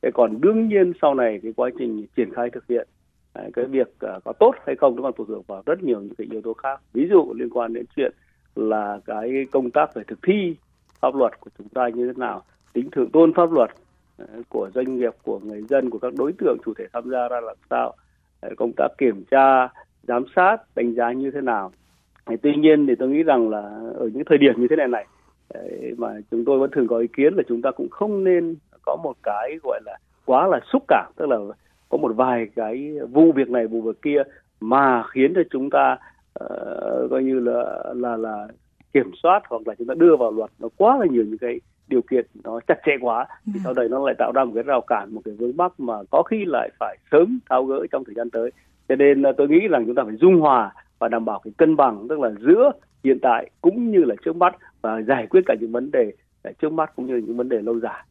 Thế 0.02 0.10
còn 0.14 0.40
đương 0.40 0.68
nhiên 0.68 0.92
sau 1.02 1.14
này 1.14 1.40
cái 1.42 1.52
quá 1.56 1.70
trình 1.78 2.06
triển 2.16 2.34
khai 2.34 2.50
thực 2.50 2.66
hiện 2.68 2.88
ờ, 3.32 3.50
cái 3.54 3.64
việc 3.64 3.94
ờ, 3.98 4.20
có 4.24 4.32
tốt 4.32 4.52
hay 4.66 4.76
không 4.76 4.96
nó 4.96 5.02
còn 5.02 5.12
phụ 5.16 5.24
thuộc 5.24 5.46
vào 5.46 5.62
rất 5.66 5.82
nhiều 5.82 6.00
những 6.00 6.14
cái 6.14 6.26
yếu 6.30 6.40
tố 6.42 6.54
khác. 6.54 6.80
Ví 6.92 7.08
dụ 7.10 7.34
liên 7.34 7.50
quan 7.50 7.72
đến 7.72 7.84
chuyện 7.96 8.12
là 8.54 9.00
cái 9.06 9.46
công 9.50 9.70
tác 9.70 9.94
về 9.94 10.02
thực 10.06 10.18
thi 10.22 10.56
pháp 11.00 11.14
luật 11.14 11.40
của 11.40 11.50
chúng 11.58 11.68
ta 11.68 11.88
như 11.88 12.06
thế 12.06 12.12
nào, 12.16 12.42
tính 12.72 12.90
thượng 12.90 13.10
tôn 13.10 13.32
pháp 13.34 13.52
luật 13.52 13.70
của 14.48 14.70
doanh 14.74 14.96
nghiệp, 14.96 15.12
của 15.22 15.38
người 15.38 15.62
dân, 15.62 15.90
của 15.90 15.98
các 15.98 16.14
đối 16.14 16.32
tượng 16.32 16.56
chủ 16.64 16.72
thể 16.78 16.84
tham 16.92 17.10
gia 17.10 17.28
ra 17.28 17.40
làm 17.40 17.56
sao 17.70 17.94
công 18.56 18.72
tác 18.76 18.88
kiểm 18.98 19.24
tra, 19.30 19.68
giám 20.02 20.24
sát, 20.36 20.56
đánh 20.76 20.94
giá 20.94 21.12
như 21.12 21.30
thế 21.30 21.40
nào. 21.40 21.72
Tuy 22.42 22.54
nhiên 22.56 22.86
thì 22.86 22.94
tôi 22.98 23.08
nghĩ 23.08 23.22
rằng 23.22 23.50
là 23.50 23.58
ở 23.94 24.10
những 24.14 24.24
thời 24.26 24.38
điểm 24.38 24.54
như 24.60 24.66
thế 24.70 24.76
này 24.76 24.88
này 24.88 25.06
mà 25.98 26.08
chúng 26.30 26.44
tôi 26.44 26.58
vẫn 26.58 26.70
thường 26.70 26.86
có 26.86 26.98
ý 26.98 27.06
kiến 27.16 27.34
là 27.34 27.42
chúng 27.48 27.62
ta 27.62 27.70
cũng 27.70 27.88
không 27.88 28.24
nên 28.24 28.56
có 28.82 28.96
một 28.96 29.16
cái 29.22 29.58
gọi 29.62 29.80
là 29.86 29.98
quá 30.24 30.46
là 30.46 30.60
xúc 30.72 30.84
cảm 30.88 31.12
tức 31.16 31.26
là 31.28 31.36
có 31.88 31.98
một 31.98 32.12
vài 32.16 32.46
cái 32.56 32.92
vụ 33.10 33.32
việc 33.32 33.50
này 33.50 33.66
vụ 33.66 33.80
việc 33.80 34.02
kia 34.02 34.22
mà 34.60 35.02
khiến 35.10 35.32
cho 35.34 35.42
chúng 35.50 35.70
ta 35.70 35.96
uh, 36.44 37.10
coi 37.10 37.22
như 37.22 37.40
là 37.40 37.82
là 37.94 38.16
là 38.16 38.48
kiểm 38.92 39.10
soát 39.22 39.42
hoặc 39.48 39.62
là 39.66 39.74
chúng 39.74 39.86
ta 39.86 39.94
đưa 39.94 40.16
vào 40.16 40.30
luật 40.30 40.50
nó 40.58 40.68
quá 40.76 40.96
là 40.98 41.06
nhiều 41.10 41.24
những 41.24 41.38
cái 41.38 41.60
điều 41.88 42.02
kiện 42.02 42.26
nó 42.44 42.60
chặt 42.66 42.78
chẽ 42.86 42.92
quá 43.00 43.26
thì 43.46 43.52
ừ. 43.54 43.60
sau 43.64 43.74
đây 43.74 43.88
nó 43.88 44.06
lại 44.06 44.14
tạo 44.18 44.32
ra 44.32 44.44
một 44.44 44.52
cái 44.54 44.62
rào 44.62 44.80
cản 44.80 45.14
một 45.14 45.20
cái 45.24 45.34
vướng 45.34 45.56
mắc 45.56 45.72
mà 45.80 45.94
có 46.10 46.22
khi 46.22 46.44
lại 46.44 46.70
phải 46.80 46.96
sớm 47.10 47.38
tháo 47.50 47.64
gỡ 47.64 47.86
trong 47.92 48.04
thời 48.04 48.14
gian 48.14 48.30
tới 48.30 48.50
cho 48.88 48.96
nên 48.96 49.22
ờ, 49.22 49.32
tôi 49.36 49.48
nghĩ 49.48 49.68
rằng 49.70 49.86
chúng 49.86 49.94
ta 49.94 50.02
phải 50.04 50.16
dung 50.16 50.40
hòa 50.40 50.72
và 50.98 51.08
đảm 51.08 51.24
bảo 51.24 51.40
cái 51.44 51.52
cân 51.56 51.76
bằng 51.76 52.06
tức 52.08 52.20
là 52.20 52.30
giữa 52.40 52.70
hiện 53.04 53.18
tại 53.22 53.50
cũng 53.60 53.90
như 53.90 54.04
là 54.04 54.14
trước 54.24 54.36
mắt 54.36 54.56
và 54.82 55.02
giải 55.02 55.26
quyết 55.26 55.40
cả 55.46 55.54
những 55.60 55.72
vấn 55.72 55.90
đề 55.90 56.12
à, 56.42 56.50
trước 56.62 56.72
mắt 56.72 56.92
cũng 56.96 57.06
như 57.06 57.16
những 57.16 57.36
vấn 57.36 57.48
đề 57.48 57.62
lâu 57.62 57.80
dài. 57.80 58.04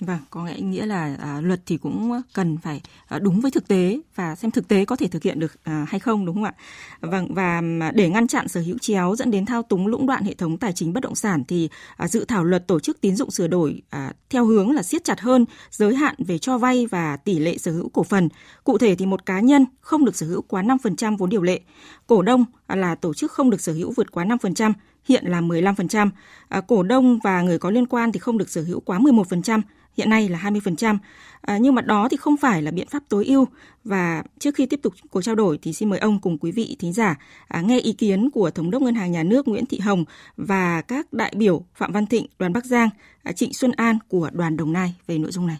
Vâng, 0.00 0.18
có 0.30 0.44
nghĩa 0.58 0.86
là 0.86 1.16
à, 1.20 1.40
luật 1.40 1.60
thì 1.66 1.76
cũng 1.76 2.20
cần 2.32 2.58
phải 2.58 2.80
à, 3.06 3.18
đúng 3.18 3.40
với 3.40 3.50
thực 3.50 3.68
tế 3.68 4.00
và 4.14 4.36
xem 4.36 4.50
thực 4.50 4.68
tế 4.68 4.84
có 4.84 4.96
thể 4.96 5.08
thực 5.08 5.22
hiện 5.22 5.40
được 5.40 5.64
à, 5.64 5.86
hay 5.88 6.00
không 6.00 6.26
đúng 6.26 6.34
không 6.34 6.44
ạ? 6.44 6.54
Vâng 7.00 7.34
và 7.34 7.62
à, 7.80 7.92
để 7.94 8.08
ngăn 8.08 8.28
chặn 8.28 8.48
sở 8.48 8.60
hữu 8.60 8.78
chéo 8.78 9.16
dẫn 9.16 9.30
đến 9.30 9.46
thao 9.46 9.62
túng 9.62 9.86
lũng 9.86 10.06
đoạn 10.06 10.24
hệ 10.24 10.34
thống 10.34 10.58
tài 10.58 10.72
chính 10.72 10.92
bất 10.92 11.02
động 11.02 11.14
sản 11.14 11.44
thì 11.48 11.68
à, 11.96 12.08
dự 12.08 12.24
thảo 12.24 12.44
luật 12.44 12.66
tổ 12.66 12.80
chức 12.80 13.00
tín 13.00 13.16
dụng 13.16 13.30
sửa 13.30 13.46
đổi 13.46 13.82
à, 13.90 14.12
theo 14.30 14.44
hướng 14.44 14.70
là 14.70 14.82
siết 14.82 15.04
chặt 15.04 15.20
hơn 15.20 15.44
giới 15.70 15.94
hạn 15.94 16.14
về 16.18 16.38
cho 16.38 16.58
vay 16.58 16.86
và 16.86 17.16
tỷ 17.16 17.38
lệ 17.38 17.58
sở 17.58 17.72
hữu 17.72 17.88
cổ 17.88 18.02
phần. 18.02 18.28
Cụ 18.64 18.78
thể 18.78 18.94
thì 18.94 19.06
một 19.06 19.26
cá 19.26 19.40
nhân 19.40 19.66
không 19.80 20.04
được 20.04 20.16
sở 20.16 20.26
hữu 20.26 20.42
quá 20.42 20.62
5% 20.62 21.16
vốn 21.16 21.30
điều 21.30 21.42
lệ, 21.42 21.60
cổ 22.06 22.22
đông 22.22 22.44
là 22.68 22.94
tổ 22.94 23.14
chức 23.14 23.32
không 23.32 23.50
được 23.50 23.60
sở 23.60 23.72
hữu 23.72 23.92
vượt 23.96 24.12
quá 24.12 24.24
5%, 24.24 24.72
hiện 25.08 25.24
là 25.26 25.40
15%, 25.40 26.10
à, 26.48 26.60
cổ 26.60 26.82
đông 26.82 27.18
và 27.24 27.42
người 27.42 27.58
có 27.58 27.70
liên 27.70 27.86
quan 27.86 28.12
thì 28.12 28.20
không 28.20 28.38
được 28.38 28.50
sở 28.50 28.62
hữu 28.62 28.80
quá 28.80 28.98
11%, 28.98 29.60
hiện 29.96 30.10
nay 30.10 30.28
là 30.28 30.38
20%. 30.38 30.98
À, 31.40 31.58
nhưng 31.58 31.74
mà 31.74 31.82
đó 31.82 32.08
thì 32.10 32.16
không 32.16 32.36
phải 32.36 32.62
là 32.62 32.70
biện 32.70 32.88
pháp 32.88 33.02
tối 33.08 33.24
ưu 33.26 33.46
và 33.84 34.22
trước 34.38 34.54
khi 34.54 34.66
tiếp 34.66 34.80
tục 34.82 34.94
cuộc 35.10 35.22
trao 35.22 35.34
đổi 35.34 35.58
thì 35.62 35.72
xin 35.72 35.90
mời 35.90 35.98
ông 35.98 36.20
cùng 36.20 36.38
quý 36.38 36.52
vị 36.52 36.76
thính 36.78 36.92
giả 36.92 37.16
à, 37.48 37.60
nghe 37.60 37.80
ý 37.80 37.92
kiến 37.92 38.30
của 38.30 38.50
Thống 38.50 38.70
đốc 38.70 38.82
Ngân 38.82 38.94
hàng 38.94 39.12
Nhà 39.12 39.22
nước 39.22 39.48
Nguyễn 39.48 39.66
Thị 39.66 39.78
Hồng 39.78 40.04
và 40.36 40.80
các 40.80 41.12
đại 41.12 41.32
biểu 41.36 41.62
Phạm 41.74 41.92
Văn 41.92 42.06
Thịnh, 42.06 42.26
đoàn 42.38 42.52
Bắc 42.52 42.64
Giang, 42.64 42.88
à, 43.22 43.32
Trịnh 43.32 43.52
Xuân 43.52 43.72
An 43.76 43.98
của 44.08 44.30
đoàn 44.32 44.56
Đồng 44.56 44.72
Nai 44.72 44.94
về 45.06 45.18
nội 45.18 45.32
dung 45.32 45.46
này. 45.46 45.58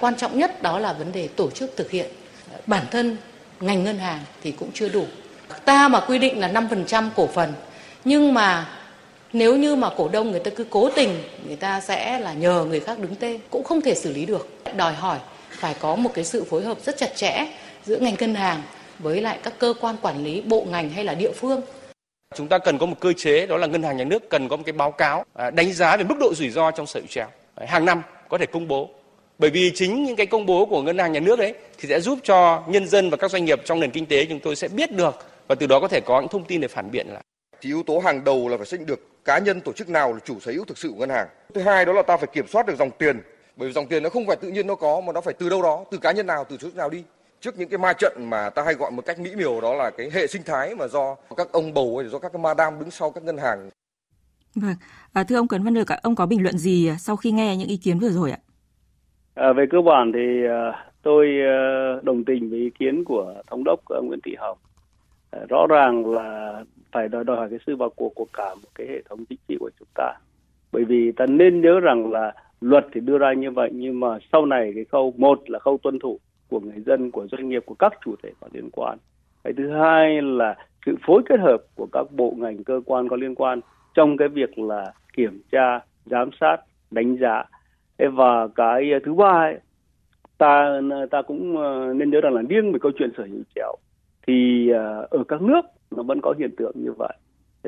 Quan 0.00 0.16
trọng 0.16 0.38
nhất 0.38 0.62
đó 0.62 0.78
là 0.78 0.92
vấn 0.92 1.12
đề 1.12 1.28
tổ 1.28 1.50
chức 1.50 1.70
thực 1.76 1.90
hiện. 1.90 2.10
Bản 2.66 2.86
thân 2.90 3.16
ngành 3.60 3.84
ngân 3.84 3.98
hàng 3.98 4.20
thì 4.42 4.52
cũng 4.52 4.70
chưa 4.74 4.88
đủ. 4.88 5.06
Ta 5.64 5.88
mà 5.88 6.00
quy 6.00 6.18
định 6.18 6.38
là 6.38 6.52
5% 6.52 7.10
cổ 7.16 7.26
phần 7.26 7.52
nhưng 8.04 8.34
mà 8.34 8.68
nếu 9.34 9.56
như 9.56 9.76
mà 9.76 9.90
cổ 9.96 10.08
đông 10.08 10.30
người 10.30 10.40
ta 10.40 10.50
cứ 10.56 10.64
cố 10.70 10.90
tình, 10.90 11.10
người 11.46 11.56
ta 11.56 11.80
sẽ 11.80 12.18
là 12.18 12.32
nhờ 12.32 12.64
người 12.64 12.80
khác 12.80 12.98
đứng 12.98 13.14
tên, 13.14 13.40
cũng 13.50 13.64
không 13.64 13.80
thể 13.80 13.94
xử 13.94 14.12
lý 14.12 14.26
được. 14.26 14.48
Đòi 14.76 14.92
hỏi 14.92 15.18
phải 15.50 15.74
có 15.80 15.96
một 15.96 16.10
cái 16.14 16.24
sự 16.24 16.44
phối 16.44 16.62
hợp 16.62 16.78
rất 16.80 16.96
chặt 16.96 17.16
chẽ 17.16 17.46
giữa 17.84 17.96
ngành 17.96 18.14
ngân 18.18 18.34
hàng 18.34 18.62
với 18.98 19.20
lại 19.20 19.38
các 19.42 19.58
cơ 19.58 19.74
quan 19.80 19.96
quản 20.02 20.24
lý, 20.24 20.40
bộ 20.40 20.66
ngành 20.70 20.90
hay 20.90 21.04
là 21.04 21.14
địa 21.14 21.32
phương. 21.32 21.60
Chúng 22.34 22.48
ta 22.48 22.58
cần 22.58 22.78
có 22.78 22.86
một 22.86 22.96
cơ 23.00 23.12
chế, 23.12 23.46
đó 23.46 23.56
là 23.56 23.66
ngân 23.66 23.82
hàng 23.82 23.96
nhà 23.96 24.04
nước 24.04 24.28
cần 24.28 24.48
có 24.48 24.56
một 24.56 24.62
cái 24.66 24.72
báo 24.72 24.90
cáo 24.90 25.24
à, 25.34 25.50
đánh 25.50 25.72
giá 25.72 25.96
về 25.96 26.04
mức 26.04 26.16
độ 26.20 26.34
rủi 26.34 26.50
ro 26.50 26.70
trong 26.70 26.86
sở 26.86 27.00
hữu 27.00 27.06
trèo 27.06 27.26
hàng 27.66 27.84
năm 27.84 28.02
có 28.28 28.38
thể 28.38 28.46
công 28.46 28.68
bố. 28.68 28.90
Bởi 29.38 29.50
vì 29.50 29.72
chính 29.74 30.04
những 30.04 30.16
cái 30.16 30.26
công 30.26 30.46
bố 30.46 30.66
của 30.66 30.82
ngân 30.82 30.98
hàng 30.98 31.12
nhà 31.12 31.20
nước 31.20 31.38
đấy 31.38 31.54
thì 31.78 31.88
sẽ 31.88 32.00
giúp 32.00 32.18
cho 32.22 32.62
nhân 32.68 32.88
dân 32.88 33.10
và 33.10 33.16
các 33.16 33.30
doanh 33.30 33.44
nghiệp 33.44 33.60
trong 33.64 33.80
nền 33.80 33.90
kinh 33.90 34.06
tế 34.06 34.26
chúng 34.28 34.40
tôi 34.40 34.56
sẽ 34.56 34.68
biết 34.68 34.92
được 34.92 35.14
và 35.48 35.54
từ 35.54 35.66
đó 35.66 35.80
có 35.80 35.88
thể 35.88 36.00
có 36.00 36.20
những 36.20 36.28
thông 36.28 36.44
tin 36.44 36.60
để 36.60 36.68
phản 36.68 36.90
biện 36.90 37.06
lại 37.12 37.22
thì 37.64 37.70
yếu 37.70 37.82
tố 37.82 37.98
hàng 37.98 38.24
đầu 38.24 38.48
là 38.48 38.56
phải 38.56 38.66
xác 38.66 38.80
định 38.80 38.86
được 38.86 39.24
cá 39.24 39.38
nhân 39.38 39.60
tổ 39.60 39.72
chức 39.72 39.88
nào 39.88 40.12
là 40.12 40.18
chủ 40.24 40.40
sở 40.40 40.52
hữu 40.52 40.64
thực 40.64 40.78
sự 40.78 40.88
của 40.88 40.96
ngân 40.96 41.08
hàng 41.08 41.28
thứ 41.54 41.60
hai 41.60 41.84
đó 41.84 41.92
là 41.92 42.02
ta 42.02 42.16
phải 42.16 42.26
kiểm 42.32 42.46
soát 42.46 42.66
được 42.66 42.76
dòng 42.76 42.90
tiền 42.98 43.20
bởi 43.56 43.68
vì 43.68 43.72
dòng 43.72 43.86
tiền 43.86 44.02
nó 44.02 44.08
không 44.08 44.26
phải 44.26 44.36
tự 44.36 44.48
nhiên 44.48 44.66
nó 44.66 44.74
có 44.74 45.00
mà 45.00 45.12
nó 45.12 45.20
phải 45.20 45.34
từ 45.34 45.48
đâu 45.48 45.62
đó 45.62 45.84
từ 45.90 45.98
cá 45.98 46.12
nhân 46.12 46.26
nào 46.26 46.44
từ 46.48 46.56
chỗ 46.56 46.68
nào 46.74 46.90
đi 46.90 47.04
trước 47.40 47.58
những 47.58 47.68
cái 47.68 47.78
ma 47.78 47.92
trận 47.92 48.12
mà 48.30 48.50
ta 48.50 48.62
hay 48.62 48.74
gọi 48.74 48.90
một 48.90 49.02
cách 49.06 49.18
mỹ 49.18 49.36
miều 49.36 49.60
đó 49.60 49.74
là 49.74 49.90
cái 49.90 50.10
hệ 50.10 50.26
sinh 50.26 50.42
thái 50.46 50.74
mà 50.74 50.88
do 50.88 51.16
các 51.36 51.52
ông 51.52 51.74
bầu 51.74 51.98
hay 51.98 52.08
do 52.08 52.18
các 52.18 52.34
madam 52.34 52.78
đứng 52.78 52.90
sau 52.90 53.10
các 53.10 53.24
ngân 53.24 53.38
hàng 53.38 53.70
Vâng, 54.54 54.74
à, 55.12 55.24
thưa 55.24 55.36
ông 55.36 55.48
Cấn 55.48 55.62
Văn 55.62 55.74
Được, 55.74 55.88
ông 56.02 56.14
có 56.14 56.26
bình 56.26 56.42
luận 56.42 56.58
gì 56.58 56.90
sau 56.98 57.16
khi 57.16 57.30
nghe 57.30 57.56
những 57.56 57.68
ý 57.68 57.76
kiến 57.76 57.98
vừa 57.98 58.08
rồi 58.08 58.30
ạ? 58.30 58.38
À, 59.34 59.52
về 59.56 59.64
cơ 59.70 59.78
bản 59.80 60.12
thì 60.14 60.46
uh, 60.46 60.74
tôi 61.02 61.26
uh, 61.98 62.04
đồng 62.04 62.24
tình 62.24 62.50
với 62.50 62.58
ý 62.58 62.70
kiến 62.78 63.04
của 63.04 63.34
thống 63.46 63.64
đốc 63.64 63.80
uh, 63.98 64.04
Nguyễn 64.04 64.20
Thị 64.24 64.34
Hồng. 64.38 64.58
Ờ, 65.34 65.46
rõ 65.48 65.66
ràng 65.66 66.06
là 66.14 66.62
phải 66.92 67.08
đòi 67.08 67.24
đòi 67.24 67.36
hỏi 67.36 67.48
cái 67.50 67.58
sự 67.66 67.76
vào 67.76 67.90
cuộc 67.96 68.14
của 68.14 68.26
cả 68.32 68.54
một 68.54 68.68
cái 68.74 68.86
hệ 68.86 69.02
thống 69.08 69.24
chính 69.24 69.38
trị 69.48 69.56
của 69.60 69.70
chúng 69.78 69.88
ta. 69.94 70.12
Bởi 70.72 70.84
vì 70.84 71.12
ta 71.12 71.26
nên 71.26 71.60
nhớ 71.60 71.80
rằng 71.80 72.12
là 72.12 72.32
luật 72.60 72.86
thì 72.92 73.00
đưa 73.00 73.18
ra 73.18 73.32
như 73.32 73.50
vậy 73.50 73.70
nhưng 73.72 74.00
mà 74.00 74.18
sau 74.32 74.46
này 74.46 74.72
cái 74.74 74.84
khâu 74.84 75.14
một 75.16 75.50
là 75.50 75.58
khâu 75.58 75.78
tuân 75.82 75.98
thủ 75.98 76.18
của 76.48 76.60
người 76.60 76.80
dân 76.86 77.10
của 77.10 77.26
doanh 77.32 77.48
nghiệp 77.48 77.62
của 77.66 77.74
các 77.74 77.92
chủ 78.04 78.14
thể 78.22 78.30
có 78.40 78.48
liên 78.52 78.70
quan. 78.72 78.98
Cái 79.44 79.52
thứ 79.56 79.70
hai 79.70 80.22
là 80.22 80.56
sự 80.86 80.96
phối 81.06 81.22
kết 81.28 81.40
hợp 81.40 81.58
của 81.74 81.86
các 81.92 82.06
bộ 82.16 82.34
ngành 82.36 82.64
cơ 82.64 82.80
quan 82.86 83.08
có 83.08 83.16
liên 83.16 83.34
quan 83.34 83.60
trong 83.94 84.16
cái 84.16 84.28
việc 84.28 84.58
là 84.58 84.92
kiểm 85.12 85.42
tra 85.52 85.80
giám 86.06 86.30
sát 86.40 86.56
đánh 86.90 87.16
giá. 87.16 87.44
Và 87.98 88.48
cái 88.54 88.90
thứ 89.04 89.14
ba 89.14 89.32
ấy, 89.32 89.58
ta 90.38 90.80
ta 91.10 91.22
cũng 91.22 91.56
ờ, 91.56 91.92
nên 91.94 92.10
nhớ 92.10 92.20
rằng 92.20 92.34
là 92.34 92.42
riêng 92.48 92.72
về 92.72 92.78
câu 92.82 92.92
chuyện 92.98 93.10
sở 93.16 93.24
hữu 93.24 93.42
chéo 93.54 93.74
thì 94.26 94.68
ờ, 94.70 95.06
ở 95.10 95.24
các 95.28 95.42
nước 95.42 95.60
nó 95.90 96.02
vẫn 96.02 96.20
có 96.20 96.34
hiện 96.38 96.56
tượng 96.56 96.72
như 96.74 96.92
vậy. 96.92 97.16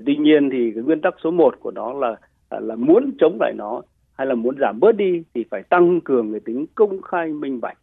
Tuy 0.07 0.17
nhiên 0.17 0.51
thì 0.51 0.73
cái 0.75 0.83
nguyên 0.83 1.01
tắc 1.01 1.15
số 1.25 1.31
1 1.31 1.61
của 1.61 1.71
nó 1.71 1.93
là 1.93 2.17
à, 2.49 2.61
là 2.61 2.75
muốn 2.75 3.13
chống 3.19 3.37
lại 3.41 3.53
nó 3.57 3.83
hay 4.13 4.27
là 4.27 4.35
muốn 4.35 4.57
giảm 4.61 4.81
bớt 4.81 4.93
đi 4.93 5.23
thì 5.35 5.45
phải 5.51 5.63
tăng 5.63 6.01
cường 6.01 6.33
cái 6.33 6.41
tính 6.41 6.67
công 6.75 7.03
khai, 7.03 7.29
minh 7.29 7.61
bạch. 7.61 7.79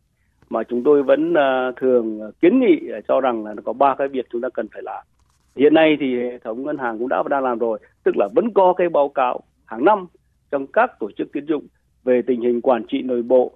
Mà 0.49 0.63
chúng 0.63 0.83
tôi 0.83 1.03
vẫn 1.03 1.33
ờ, 1.33 1.71
thường 1.77 2.31
kiến 2.41 2.59
nghị 2.59 2.91
cho 3.07 3.21
rằng 3.21 3.45
là 3.45 3.53
có 3.65 3.73
ba 3.73 3.95
cái 3.95 4.07
việc 4.07 4.25
chúng 4.31 4.41
ta 4.41 4.49
cần 4.53 4.67
phải 4.73 4.81
làm. 4.81 5.03
Hiện 5.55 5.73
nay 5.73 5.97
thì 5.99 6.15
hệ 6.15 6.39
thống 6.39 6.63
ngân 6.63 6.77
hàng 6.77 6.99
cũng 6.99 7.09
đã 7.09 7.23
và 7.23 7.29
đang 7.29 7.43
làm 7.43 7.59
rồi, 7.59 7.79
tức 8.03 8.17
là 8.17 8.27
vẫn 8.35 8.53
có 8.53 8.73
cái 8.73 8.89
báo 8.89 9.09
cáo 9.09 9.39
hàng 9.65 9.85
năm 9.85 10.07
trong 10.51 10.67
các 10.67 10.99
tổ 10.99 11.11
chức 11.17 11.31
tín 11.33 11.45
dụng 11.45 11.67
về 12.03 12.21
tình 12.27 12.41
hình 12.41 12.61
quản 12.61 12.83
trị 12.87 13.01
nội 13.01 13.21
bộ, 13.21 13.51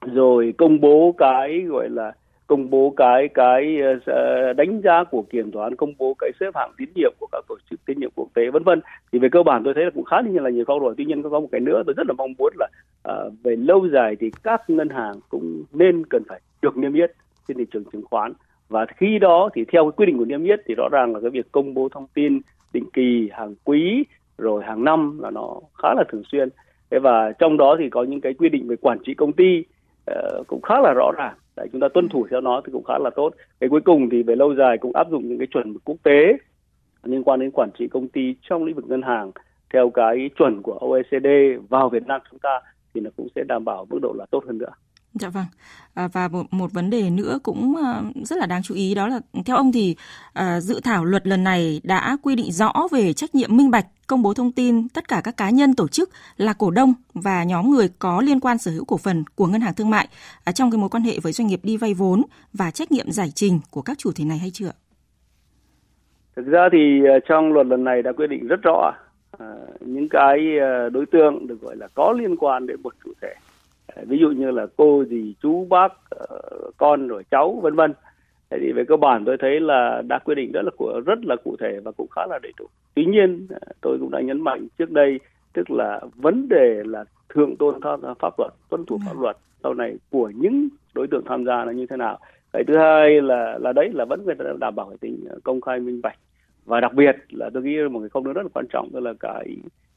rồi 0.00 0.54
công 0.58 0.80
bố 0.80 1.14
cái, 1.18 1.60
gọi 1.60 1.88
là 1.88 2.12
công 2.48 2.70
bố 2.70 2.94
cái 2.96 3.28
cái 3.34 3.80
ờ, 3.80 3.98
ờ, 4.06 4.52
đánh 4.52 4.80
giá 4.84 5.04
của 5.04 5.22
kiểm 5.22 5.50
toán 5.50 5.76
công 5.76 5.92
bố 5.98 6.14
cái 6.18 6.30
xếp 6.40 6.50
hạng 6.54 6.72
tín 6.78 6.88
nhiệm 6.94 7.12
của 7.18 7.26
các 7.32 7.44
tổ 7.48 7.56
chức 7.70 7.80
tín 7.86 8.00
nhiệm 8.00 8.10
quốc 8.14 8.28
tế 8.34 8.50
vân 8.50 8.62
vân. 8.62 8.80
Thì 9.12 9.18
về 9.18 9.28
cơ 9.32 9.42
bản 9.42 9.64
tôi 9.64 9.74
thấy 9.74 9.84
là 9.84 9.90
cũng 9.94 10.04
khá 10.04 10.16
là 10.22 10.50
nhiều 10.50 10.64
khâu 10.64 10.78
rồi. 10.78 10.94
Tuy 10.96 11.04
nhiên 11.04 11.22
có 11.22 11.40
một 11.40 11.48
cái 11.52 11.60
nữa 11.60 11.82
tôi 11.86 11.94
rất 11.96 12.06
là 12.08 12.14
mong 12.18 12.34
muốn 12.38 12.52
là 12.58 12.68
à, 13.04 13.14
về 13.44 13.56
lâu 13.56 13.88
dài 13.88 14.16
thì 14.20 14.30
các 14.42 14.70
ngân 14.70 14.88
hàng 14.88 15.14
cũng 15.28 15.64
nên 15.72 16.06
cần 16.06 16.22
phải 16.28 16.40
được 16.62 16.76
niêm 16.76 16.92
yết 16.92 17.12
trên 17.48 17.56
thị 17.56 17.64
trường 17.72 17.84
chứng 17.84 18.04
khoán. 18.10 18.32
Và 18.68 18.86
khi 18.96 19.18
đó 19.18 19.48
thì 19.54 19.64
theo 19.72 19.84
cái 19.84 19.92
quy 19.96 20.06
định 20.06 20.18
của 20.18 20.24
niêm 20.24 20.44
yết 20.44 20.60
thì 20.66 20.74
rõ 20.74 20.88
ràng 20.92 21.14
là 21.14 21.20
cái 21.20 21.30
việc 21.30 21.52
công 21.52 21.74
bố 21.74 21.88
thông 21.88 22.06
tin 22.14 22.40
định 22.72 22.84
kỳ 22.92 23.30
hàng 23.32 23.54
quý 23.64 24.04
rồi 24.38 24.64
hàng 24.64 24.84
năm 24.84 25.18
là 25.22 25.30
nó 25.30 25.60
khá 25.82 25.94
là 25.96 26.04
thường 26.08 26.22
xuyên. 26.32 26.48
Và 26.90 27.32
trong 27.38 27.56
đó 27.56 27.76
thì 27.78 27.90
có 27.90 28.02
những 28.02 28.20
cái 28.20 28.34
quy 28.34 28.48
định 28.48 28.68
về 28.68 28.76
quản 28.76 28.98
trị 29.06 29.14
công 29.14 29.32
ty 29.32 29.64
uh, 30.10 30.46
cũng 30.46 30.62
khá 30.62 30.80
là 30.80 30.92
rõ 30.92 31.12
ràng. 31.16 31.34
Đấy, 31.58 31.68
chúng 31.72 31.80
ta 31.80 31.88
tuân 31.94 32.08
thủ 32.08 32.26
theo 32.30 32.40
nó 32.40 32.60
thì 32.64 32.72
cũng 32.72 32.84
khá 32.84 32.98
là 32.98 33.10
tốt 33.10 33.30
cái 33.60 33.68
cuối 33.70 33.80
cùng 33.80 34.08
thì 34.10 34.22
về 34.22 34.36
lâu 34.36 34.54
dài 34.54 34.78
cũng 34.78 34.92
áp 34.94 35.10
dụng 35.10 35.28
những 35.28 35.38
cái 35.38 35.46
chuẩn 35.46 35.78
quốc 35.84 35.96
tế 36.02 36.38
liên 37.02 37.24
quan 37.24 37.40
đến 37.40 37.50
quản 37.50 37.70
trị 37.78 37.88
công 37.88 38.08
ty 38.08 38.34
trong 38.42 38.64
lĩnh 38.64 38.74
vực 38.74 38.84
ngân 38.88 39.02
hàng 39.02 39.30
theo 39.72 39.90
cái 39.90 40.30
chuẩn 40.38 40.62
của 40.62 40.72
OECD 40.72 41.26
vào 41.68 41.88
Việt 41.88 42.06
Nam 42.06 42.20
chúng 42.30 42.38
ta 42.38 42.60
thì 42.94 43.00
nó 43.00 43.10
cũng 43.16 43.28
sẽ 43.34 43.44
đảm 43.48 43.64
bảo 43.64 43.86
mức 43.90 43.98
độ 44.02 44.14
là 44.18 44.26
tốt 44.30 44.44
hơn 44.46 44.58
nữa. 44.58 44.70
Dạ 45.20 45.28
vâng. 45.28 45.46
À, 45.98 46.08
và 46.12 46.28
một, 46.28 46.46
một 46.50 46.72
vấn 46.72 46.90
đề 46.90 47.10
nữa 47.10 47.38
cũng 47.42 47.76
ờ, 47.76 48.02
rất 48.24 48.38
là 48.38 48.46
đáng 48.46 48.62
chú 48.62 48.74
ý 48.74 48.94
đó 48.94 49.08
là 49.08 49.20
theo 49.46 49.56
ông 49.56 49.72
thì 49.72 49.96
à, 50.32 50.60
dự 50.60 50.80
thảo 50.84 51.04
luật 51.04 51.26
lần 51.26 51.44
này 51.44 51.80
đã 51.84 52.16
quy 52.22 52.34
định 52.34 52.52
rõ 52.52 52.72
về 52.92 53.12
trách 53.12 53.34
nhiệm 53.34 53.56
minh 53.56 53.70
bạch 53.70 53.86
công 54.06 54.22
bố 54.22 54.34
thông 54.34 54.52
tin 54.52 54.88
tất 54.88 55.08
cả 55.08 55.20
các 55.24 55.36
cá 55.36 55.50
nhân 55.50 55.74
tổ 55.74 55.88
chức 55.88 56.10
là 56.36 56.52
cổ 56.52 56.70
đông 56.70 56.94
và 57.14 57.44
nhóm 57.44 57.70
người 57.70 57.88
có 57.98 58.20
liên 58.20 58.40
quan 58.40 58.58
sở 58.58 58.70
hữu 58.70 58.84
cổ 58.84 58.96
phần 58.96 59.24
của 59.34 59.46
ngân 59.46 59.60
hàng 59.60 59.74
thương 59.74 59.90
mại 59.90 60.08
à, 60.44 60.52
trong 60.52 60.70
cái 60.70 60.78
mối 60.78 60.88
quan 60.88 61.02
hệ 61.02 61.18
với 61.22 61.32
doanh 61.32 61.48
nghiệp 61.48 61.60
đi 61.62 61.76
vay 61.76 61.94
vốn 61.94 62.22
và 62.52 62.70
trách 62.70 62.92
nhiệm 62.92 63.10
giải 63.10 63.28
trình 63.34 63.60
của 63.70 63.82
các 63.82 63.98
chủ 63.98 64.12
thể 64.16 64.24
này 64.24 64.38
hay 64.38 64.50
chưa? 64.50 64.70
Thực 66.36 66.46
ra 66.46 66.68
thì 66.72 67.04
ờ, 67.04 67.18
trong 67.28 67.52
luật 67.52 67.66
lần 67.66 67.84
này 67.84 68.02
đã 68.02 68.12
quy 68.12 68.26
định 68.26 68.46
rất 68.46 68.62
rõ 68.62 68.92
à, 69.38 69.46
những 69.80 70.08
cái 70.08 70.38
đối 70.92 71.06
tượng 71.06 71.46
được 71.46 71.60
gọi 71.60 71.76
là 71.76 71.88
có 71.94 72.12
liên 72.12 72.36
quan 72.36 72.66
đến 72.66 72.82
một 72.82 72.94
chủ 73.04 73.12
thể 73.22 73.34
ví 74.06 74.18
dụ 74.18 74.30
như 74.30 74.50
là 74.50 74.66
cô 74.76 75.04
gì 75.04 75.34
chú 75.42 75.66
bác 75.70 75.92
ờ, 76.10 76.38
con 76.76 77.08
rồi 77.08 77.22
cháu 77.30 77.60
vân 77.62 77.74
vân. 77.74 77.92
Thì 78.50 78.72
về 78.72 78.84
cơ 78.88 78.96
bản 78.96 79.24
tôi 79.24 79.36
thấy 79.40 79.60
là 79.60 80.02
đã 80.08 80.18
quy 80.18 80.34
định 80.34 80.52
rất 80.52 80.62
là 80.64 80.70
của 80.76 81.00
rất 81.06 81.18
là 81.24 81.36
cụ 81.44 81.56
thể 81.60 81.80
và 81.84 81.92
cũng 81.92 82.08
khá 82.10 82.26
là 82.30 82.38
đầy 82.42 82.52
đủ. 82.58 82.66
Tuy 82.94 83.04
nhiên 83.04 83.46
ờ, 83.50 83.58
tôi 83.80 83.98
cũng 84.00 84.10
đã 84.10 84.20
nhấn 84.20 84.40
mạnh 84.40 84.66
trước 84.78 84.90
đây 84.90 85.20
tức 85.52 85.70
là 85.70 86.00
vấn 86.16 86.48
đề 86.48 86.82
là 86.84 87.04
thượng 87.28 87.56
tôn 87.56 87.80
pháp 88.18 88.38
luật 88.38 88.52
tuân 88.68 88.86
thủ 88.86 88.98
pháp 89.06 89.20
luật 89.20 89.36
sau 89.62 89.74
này 89.74 89.96
của 90.10 90.32
những 90.34 90.68
đối 90.94 91.06
tượng 91.06 91.24
tham 91.26 91.44
gia 91.44 91.64
là 91.64 91.72
như 91.72 91.86
thế 91.86 91.96
nào. 91.96 92.18
Cái 92.52 92.64
thứ 92.64 92.78
hai 92.78 93.20
là 93.20 93.58
là 93.60 93.72
đấy 93.72 93.90
là 93.94 94.04
vẫn 94.04 94.22
phải 94.26 94.36
đảm 94.60 94.74
bảo 94.74 94.86
cái 94.86 94.96
tính 95.00 95.24
công 95.44 95.60
khai 95.60 95.80
minh 95.80 96.00
bạch. 96.02 96.18
Và 96.64 96.80
đặc 96.80 96.94
biệt 96.94 97.16
là 97.28 97.50
tôi 97.54 97.62
nghĩ 97.62 97.76
một 97.90 98.00
cái 98.00 98.08
công 98.08 98.24
nữa 98.24 98.32
rất 98.32 98.42
là 98.42 98.48
quan 98.54 98.66
trọng 98.72 98.88
đó 98.92 99.00
là 99.00 99.12
cái 99.20 99.56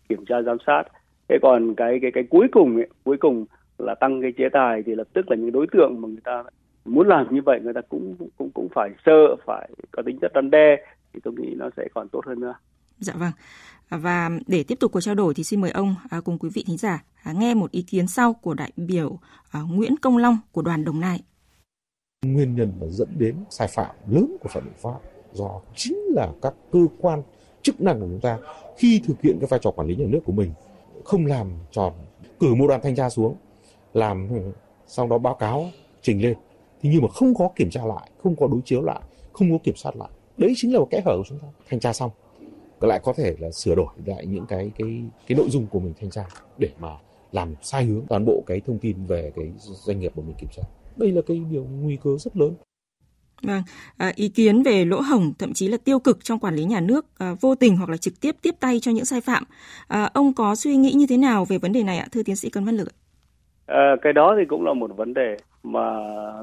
kiểm 0.10 0.26
tra 0.26 0.42
giám 0.42 0.58
sát. 0.68 0.84
Thế 1.28 1.38
còn 1.42 1.76
cái 1.76 2.00
cái 2.02 2.12
cái 2.12 2.24
cuối 2.24 2.48
cùng 2.52 2.76
ấy, 2.76 2.88
cuối 3.04 3.18
cùng 3.18 3.46
là 3.84 3.96
tăng 3.96 4.22
cái 4.22 4.32
chế 4.38 4.44
tài 4.54 4.84
thì 4.86 4.96
lập 4.96 5.08
tức 5.14 5.30
là 5.30 5.36
những 5.36 5.52
đối 5.52 5.68
tượng 5.72 6.02
mà 6.02 6.08
người 6.08 6.22
ta 6.24 6.44
muốn 6.86 7.08
làm 7.08 7.36
như 7.36 7.42
vậy 7.46 7.60
người 7.64 7.74
ta 7.74 7.82
cũng 7.90 8.16
cũng 8.38 8.52
cũng 8.54 8.68
phải 8.76 8.90
sợ 9.06 9.36
phải 9.46 9.70
có 9.92 10.04
tính 10.06 10.18
chất 10.22 10.32
răn 10.36 10.52
đe 10.52 10.78
thì 11.14 11.20
tôi 11.24 11.34
nghĩ 11.34 11.56
nó 11.58 11.70
sẽ 11.78 11.88
còn 11.94 12.10
tốt 12.10 12.22
hơn 12.26 12.40
nữa. 12.40 12.54
Dạ 13.00 13.14
vâng. 13.18 13.32
Và 13.90 14.30
để 14.48 14.64
tiếp 14.64 14.76
tục 14.80 14.92
cuộc 14.92 15.02
trao 15.02 15.16
đổi 15.16 15.34
thì 15.34 15.44
xin 15.44 15.62
mời 15.62 15.72
ông 15.72 15.96
à, 16.10 16.22
cùng 16.26 16.38
quý 16.40 16.50
vị 16.54 16.64
thính 16.68 16.78
giả 16.78 17.04
à, 17.24 17.34
nghe 17.34 17.54
một 17.54 17.72
ý 17.72 17.82
kiến 17.82 18.08
sau 18.08 18.34
của 18.34 18.54
đại 18.54 18.72
biểu 18.78 19.20
à, 19.52 19.60
Nguyễn 19.72 19.98
Công 20.02 20.18
Long 20.18 20.38
của 20.52 20.62
đoàn 20.62 20.86
Đồng 20.86 21.00
Nai. 21.00 21.22
Nguyên 22.26 22.56
nhân 22.56 22.72
mà 22.82 22.88
dẫn 22.88 23.08
đến 23.18 23.36
sai 23.50 23.68
phạm 23.68 23.96
lớn 24.08 24.38
của 24.42 24.50
Phạm 24.50 24.64
Pháp 24.82 25.00
do 25.34 25.62
chính 25.76 25.98
là 26.16 26.28
các 26.42 26.54
cơ 26.72 26.80
quan 27.00 27.22
chức 27.62 27.82
năng 27.82 28.00
của 28.00 28.08
chúng 28.08 28.20
ta 28.22 28.38
khi 28.78 29.02
thực 29.08 29.22
hiện 29.22 29.38
cái 29.40 29.48
vai 29.48 29.60
trò 29.64 29.72
quản 29.72 29.88
lý 29.88 29.96
nhà 29.96 30.06
nước 30.10 30.20
của 30.26 30.32
mình 30.34 30.52
không 31.06 31.26
làm 31.26 31.48
tròn 31.72 31.94
cử 32.40 32.56
một 32.56 32.68
đoàn 32.68 32.80
thanh 32.84 32.96
tra 32.96 33.10
xuống 33.10 33.36
làm 33.94 34.30
ừ, 34.30 34.52
sau 34.88 35.08
đó 35.08 35.18
báo 35.18 35.34
cáo 35.36 35.70
trình 36.02 36.22
lên. 36.22 36.38
Thì 36.82 36.90
nhưng 36.94 37.02
mà 37.02 37.08
không 37.08 37.36
có 37.36 37.50
kiểm 37.56 37.70
tra 37.70 37.86
lại 37.86 38.12
không 38.24 38.36
có 38.36 38.48
đối 38.48 38.62
chiếu 38.66 38.82
lại 38.82 39.02
không 39.34 39.52
có 39.52 39.58
kiểm 39.64 39.76
soát 39.76 39.96
lại. 39.96 40.10
Đấy 40.38 40.54
chính 40.56 40.74
là 40.74 40.80
một 40.80 40.88
kẽ 40.92 41.02
hở 41.06 41.18
của 41.18 41.24
chúng 41.30 41.40
ta. 41.40 41.48
Thanh 41.70 41.80
tra 41.80 41.94
xong 41.94 42.12
lại 42.82 43.00
có 43.04 43.14
thể 43.14 43.36
là 43.40 43.52
sửa 43.52 43.76
đổi 43.76 43.88
lại 44.06 44.26
những 44.26 44.46
cái 44.46 44.72
cái 44.78 45.04
cái 45.28 45.38
nội 45.38 45.50
dung 45.50 45.68
của 45.68 45.80
mình 45.80 45.94
thanh 46.02 46.10
tra 46.10 46.26
để 46.58 46.70
mà 46.80 46.90
làm 47.32 47.56
sai 47.62 47.86
hướng 47.86 48.06
toàn 48.10 48.26
bộ 48.26 48.44
cái 48.48 48.62
thông 48.68 48.80
tin 48.80 49.06
về 49.06 49.32
cái 49.36 49.52
doanh 49.58 50.00
nghiệp 50.00 50.12
của 50.16 50.22
mình 50.22 50.36
kiểm 50.40 50.50
tra. 50.56 50.64
Đây 50.96 51.12
là 51.12 51.22
cái 51.28 51.42
điều 51.52 51.64
nguy 51.64 51.98
cơ 52.04 52.18
rất 52.20 52.38
lớn. 52.38 52.54
Vâng, 53.44 53.64
à, 53.98 54.14
ý 54.16 54.30
kiến 54.30 54.64
về 54.64 54.86
lỗ 54.86 55.02
hổng 55.02 55.34
thậm 55.40 55.54
chí 55.54 55.68
là 55.68 55.78
tiêu 55.78 56.00
cực 56.00 56.24
trong 56.24 56.40
quản 56.40 56.56
lý 56.56 56.66
nhà 56.66 56.80
nước 56.80 57.06
à, 57.18 57.36
vô 57.42 57.56
tình 57.56 57.78
hoặc 57.78 57.90
là 57.90 57.98
trực 57.98 58.22
tiếp 58.22 58.36
tiếp 58.42 58.56
tay 58.60 58.80
cho 58.80 58.92
những 58.92 59.06
sai 59.06 59.22
phạm. 59.22 59.44
À, 59.88 60.10
ông 60.14 60.34
có 60.34 60.56
suy 60.56 60.76
nghĩ 60.76 60.92
như 60.92 61.08
thế 61.08 61.18
nào 61.18 61.46
về 61.46 61.58
vấn 61.58 61.72
đề 61.72 61.84
này 61.84 61.98
ạ, 61.98 62.08
thưa 62.12 62.24
tiến 62.24 62.36
sĩ 62.36 62.50
Cấn 62.50 62.66
Văn 62.66 62.78
Lực? 62.78 62.94
À, 63.66 63.96
cái 64.02 64.14
đó 64.14 64.36
thì 64.38 64.46
cũng 64.46 64.66
là 64.66 64.74
một 64.74 64.98
vấn 64.98 65.14
đề 65.14 65.38
mà 65.64 65.82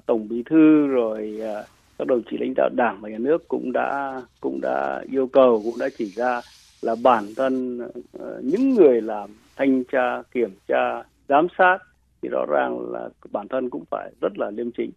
tổng 0.06 0.28
bí 0.28 0.42
thư 0.50 0.86
rồi 0.86 1.38
à, 1.42 1.62
các 1.98 2.06
đồng 2.06 2.22
chí 2.30 2.36
lãnh 2.40 2.52
đạo 2.56 2.68
đảng 2.76 2.98
và 3.00 3.08
nhà 3.08 3.18
nước 3.18 3.48
cũng 3.48 3.72
đã 3.72 4.22
cũng 4.40 4.60
đã 4.60 5.02
yêu 5.12 5.26
cầu 5.26 5.60
cũng 5.64 5.78
đã 5.80 5.88
chỉ 5.98 6.04
ra 6.04 6.40
là 6.82 6.94
bản 7.02 7.24
thân 7.36 7.80
uh, 7.86 8.44
những 8.44 8.74
người 8.74 9.00
làm 9.00 9.30
thanh 9.56 9.84
tra 9.84 10.22
kiểm 10.32 10.50
tra 10.68 11.02
giám 11.28 11.46
sát 11.58 11.78
thì 12.22 12.28
rõ 12.28 12.44
ràng 12.48 12.92
là 12.92 13.08
bản 13.32 13.48
thân 13.48 13.70
cũng 13.70 13.84
phải 13.90 14.10
rất 14.20 14.38
là 14.38 14.50
liêm 14.50 14.70
chính. 14.70 14.90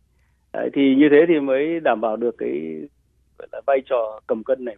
Đấy, 0.53 0.69
thì 0.73 0.95
như 0.95 1.07
thế 1.11 1.25
thì 1.27 1.39
mới 1.39 1.79
đảm 1.79 2.01
bảo 2.01 2.15
được 2.15 2.35
cái 2.37 2.81
gọi 3.39 3.47
là 3.51 3.61
vai 3.65 3.81
trò 3.89 4.19
cầm 4.27 4.43
cân 4.43 4.65
này. 4.65 4.75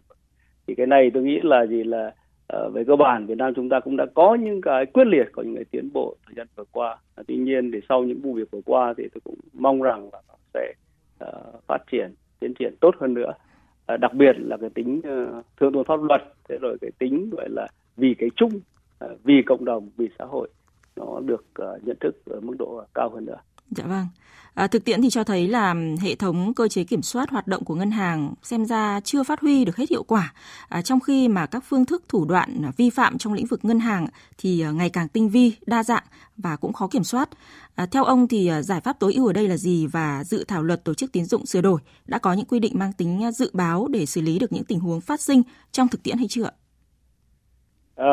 Thì 0.66 0.74
cái 0.74 0.86
này 0.86 1.10
tôi 1.14 1.22
nghĩ 1.22 1.40
là 1.42 1.66
gì 1.66 1.84
là 1.84 2.06
uh, 2.06 2.14
Ờ, 2.46 2.70
về 2.70 2.84
cơ 2.84 2.96
bản 2.96 3.26
Việt 3.26 3.38
Nam 3.38 3.54
chúng 3.56 3.68
ta 3.68 3.80
cũng 3.80 3.96
đã 3.96 4.06
có 4.14 4.34
những 4.34 4.60
cái 4.60 4.86
quyết 4.86 5.06
liệt 5.06 5.24
có 5.32 5.42
những 5.42 5.54
cái 5.54 5.64
tiến 5.70 5.88
bộ 5.92 6.16
thời 6.26 6.34
gian 6.36 6.46
vừa 6.56 6.64
qua. 6.72 6.96
À, 7.14 7.22
tuy 7.26 7.36
nhiên 7.36 7.70
thì 7.72 7.80
sau 7.88 8.04
những 8.04 8.20
vụ 8.20 8.32
việc 8.32 8.50
vừa 8.50 8.60
qua 8.64 8.94
thì 8.96 9.04
tôi 9.14 9.20
cũng 9.24 9.38
mong 9.52 9.82
rằng 9.82 10.08
là 10.12 10.22
nó 10.28 10.34
sẽ 10.54 10.72
uh, 11.24 11.62
phát 11.66 11.78
triển 11.92 12.14
tiến 12.40 12.54
triển 12.54 12.74
tốt 12.80 12.94
hơn 13.00 13.14
nữa. 13.14 13.32
Ờ, 13.86 13.96
đặc 13.96 14.14
biệt 14.14 14.36
là 14.38 14.56
cái 14.56 14.70
tính 14.70 14.98
uh, 14.98 15.44
thượng 15.60 15.72
tôn 15.72 15.84
pháp 15.84 16.02
luật 16.02 16.22
thế 16.48 16.58
rồi 16.60 16.76
cái 16.80 16.90
tính 16.98 17.30
gọi 17.30 17.48
là 17.50 17.66
vì 17.96 18.14
cái 18.18 18.30
chung 18.36 18.60
uh, 19.04 19.10
vì 19.24 19.42
cộng 19.46 19.64
đồng 19.64 19.88
vì 19.96 20.08
xã 20.18 20.24
hội 20.24 20.48
nó 20.96 21.20
được 21.20 21.44
uh, 21.62 21.86
nhận 21.86 21.96
thức 22.00 22.16
ở 22.26 22.40
mức 22.40 22.54
độ 22.58 22.84
cao 22.94 23.08
hơn 23.08 23.24
nữa. 23.24 23.38
Dạ 23.70 23.84
vâng. 23.86 24.06
À, 24.54 24.66
thực 24.66 24.84
tiễn 24.84 25.02
thì 25.02 25.10
cho 25.10 25.24
thấy 25.24 25.48
là 25.48 25.74
hệ 26.02 26.14
thống 26.14 26.54
cơ 26.54 26.68
chế 26.68 26.84
kiểm 26.84 27.02
soát 27.02 27.30
hoạt 27.30 27.46
động 27.46 27.64
của 27.64 27.74
ngân 27.74 27.90
hàng 27.90 28.34
xem 28.42 28.64
ra 28.64 29.00
chưa 29.00 29.22
phát 29.22 29.40
huy 29.40 29.64
được 29.64 29.76
hết 29.76 29.90
hiệu 29.90 30.02
quả, 30.02 30.32
à, 30.68 30.82
trong 30.82 31.00
khi 31.00 31.28
mà 31.28 31.46
các 31.46 31.64
phương 31.68 31.84
thức 31.84 32.02
thủ 32.08 32.24
đoạn 32.24 32.70
vi 32.76 32.90
phạm 32.90 33.18
trong 33.18 33.32
lĩnh 33.32 33.46
vực 33.46 33.64
ngân 33.64 33.80
hàng 33.80 34.06
thì 34.38 34.60
ờ, 34.60 34.72
ngày 34.72 34.90
càng 34.90 35.08
tinh 35.08 35.28
vi, 35.28 35.52
đa 35.66 35.82
dạng 35.82 36.02
và 36.36 36.56
cũng 36.56 36.72
khó 36.72 36.88
kiểm 36.88 37.04
soát. 37.04 37.28
À, 37.74 37.86
theo 37.86 38.04
ông 38.04 38.28
thì 38.28 38.46
ờ, 38.46 38.62
giải 38.62 38.80
pháp 38.80 38.98
tối 39.00 39.14
ưu 39.14 39.26
ở 39.26 39.32
đây 39.32 39.48
là 39.48 39.56
gì 39.56 39.86
và 39.86 40.24
dự 40.24 40.44
thảo 40.48 40.62
luật 40.62 40.84
tổ 40.84 40.94
chức 40.94 41.12
tín 41.12 41.24
dụng 41.24 41.46
sửa 41.46 41.60
đổi 41.60 41.80
đã 42.06 42.18
có 42.18 42.32
những 42.32 42.46
quy 42.46 42.58
định 42.58 42.72
mang 42.78 42.92
tính 42.92 43.30
dự 43.34 43.50
báo 43.52 43.88
để 43.90 44.06
xử 44.06 44.20
lý 44.20 44.38
được 44.38 44.52
những 44.52 44.64
tình 44.64 44.80
huống 44.80 45.00
phát 45.00 45.20
sinh 45.20 45.42
trong 45.72 45.88
thực 45.88 46.02
tiễn 46.02 46.18
hay 46.18 46.26
chưa? 46.28 46.50
À, 47.96 48.12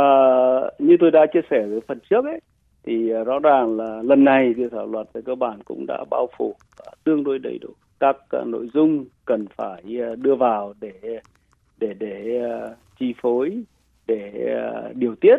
như 0.80 0.96
tôi 1.00 1.12
đã 1.12 1.20
chia 1.34 1.42
sẻ 1.50 1.58
ở 1.58 1.80
phần 1.88 2.00
trước 2.10 2.26
ấy, 2.26 2.42
thì 2.84 3.10
ờ, 3.10 3.24
rõ 3.24 3.40
ràng 3.40 3.78
là 3.78 4.02
lần 4.04 4.24
này 4.24 4.54
dự 4.58 4.70
thảo 4.70 4.88
luật 4.88 5.08
về 5.14 5.22
cơ 5.22 5.36
bản 5.36 5.64
cũng 5.66 5.86
đã 5.88 6.04
bao 6.10 6.28
phủ 6.38 6.56
tương 7.04 7.24
đối 7.24 7.40
đầy 7.40 7.58
đủ 7.62 7.70
các 8.00 8.18
ờ, 8.30 8.44
nội 8.48 8.70
dung 8.74 9.06
cần 9.26 9.46
phải 9.56 9.84
ờ, 10.02 10.16
đưa 10.16 10.36
vào 10.36 10.74
để 10.82 11.20
để 11.80 11.94
để 12.00 12.42
chi 13.00 13.14
phối 13.22 13.64
để 14.08 14.56
điều 14.96 15.16
tiết 15.16 15.38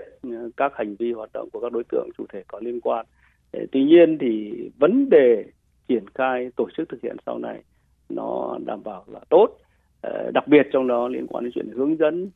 các 0.56 0.72
hành 0.76 0.96
vi 0.96 1.12
hoạt 1.12 1.30
động 1.34 1.48
của 1.52 1.60
các 1.60 1.72
đối 1.72 1.84
tượng 1.84 2.08
chủ 2.18 2.24
thể 2.32 2.42
có 2.48 2.60
liên 2.62 2.80
quan. 2.80 3.06
Tuy 3.72 3.84
nhiên 3.84 4.18
thì 4.18 4.52
vấn 4.78 5.10
đề 5.10 5.44
triển 5.88 6.04
khai 6.14 6.50
tổ 6.56 6.68
chức 6.76 6.88
thực 6.88 7.02
hiện 7.02 7.16
sau 7.26 7.38
này 7.38 7.62
nó 8.08 8.58
đảm 8.66 8.82
bảo 8.84 9.04
là 9.06 9.20
tốt, 9.28 9.48
đặc 10.34 10.48
biệt 10.48 10.66
trong 10.72 10.86
đó 10.86 11.08
liên 11.08 11.26
quan 11.26 11.44
đến 11.44 11.52
chuyện 11.54 11.70
hướng 11.74 11.96
dẫn 11.96 12.30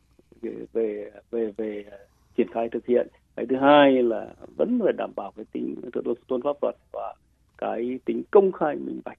về 0.72 1.10
về 1.30 1.52
về 1.56 1.84
triển 2.36 2.50
khai 2.52 2.68
thực 2.68 2.86
hiện 2.86 3.06
cái 3.36 3.46
thứ 3.46 3.56
hai 3.56 4.02
là 4.02 4.26
vẫn 4.56 4.80
phải 4.84 4.92
đảm 4.92 5.10
bảo 5.16 5.32
cái 5.36 5.44
tính 5.52 5.74
thượng 5.92 6.14
tôn 6.28 6.42
pháp 6.42 6.56
luật 6.62 6.74
và 6.92 7.14
cái 7.58 7.98
tính 8.04 8.22
công 8.30 8.52
khai 8.52 8.76
minh 8.76 9.00
bạch. 9.04 9.18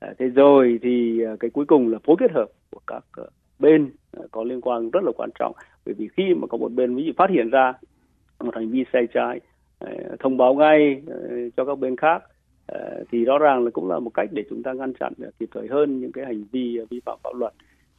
À, 0.00 0.14
thế 0.18 0.28
rồi 0.28 0.78
thì 0.82 1.24
à, 1.24 1.36
cái 1.40 1.50
cuối 1.50 1.64
cùng 1.64 1.92
là 1.92 1.98
phối 2.04 2.16
kết 2.18 2.30
hợp 2.32 2.46
của 2.70 2.80
các 2.86 3.04
à, 3.12 3.24
bên 3.58 3.90
à, 4.12 4.22
có 4.30 4.44
liên 4.44 4.60
quan 4.60 4.90
rất 4.90 5.04
là 5.04 5.12
quan 5.16 5.30
trọng. 5.38 5.52
Bởi 5.86 5.94
vì 5.98 6.08
khi 6.16 6.34
mà 6.34 6.46
có 6.46 6.58
một 6.58 6.72
bên 6.72 6.94
ví 6.94 7.04
dụ 7.04 7.12
phát 7.16 7.30
hiện 7.30 7.50
ra 7.50 7.72
một 8.40 8.54
hành 8.54 8.70
vi 8.70 8.84
sai 8.92 9.06
trái 9.14 9.40
thông 10.20 10.36
báo 10.36 10.54
ngay 10.54 11.02
cho 11.56 11.64
các 11.64 11.78
bên 11.78 11.96
khác 11.96 12.22
thì 13.10 13.24
rõ 13.24 13.38
ràng 13.38 13.64
là 13.64 13.70
cũng 13.70 13.88
là 13.88 13.98
một 13.98 14.10
cách 14.14 14.28
để 14.32 14.44
chúng 14.50 14.62
ta 14.62 14.72
ngăn 14.72 14.92
chặn 14.94 15.12
kịp 15.38 15.48
thời 15.54 15.68
hơn 15.68 16.00
những 16.00 16.12
cái 16.12 16.24
hành 16.24 16.44
vi 16.52 16.78
vi 16.90 17.00
phạm 17.00 17.18
pháp 17.24 17.30
luật. 17.34 17.52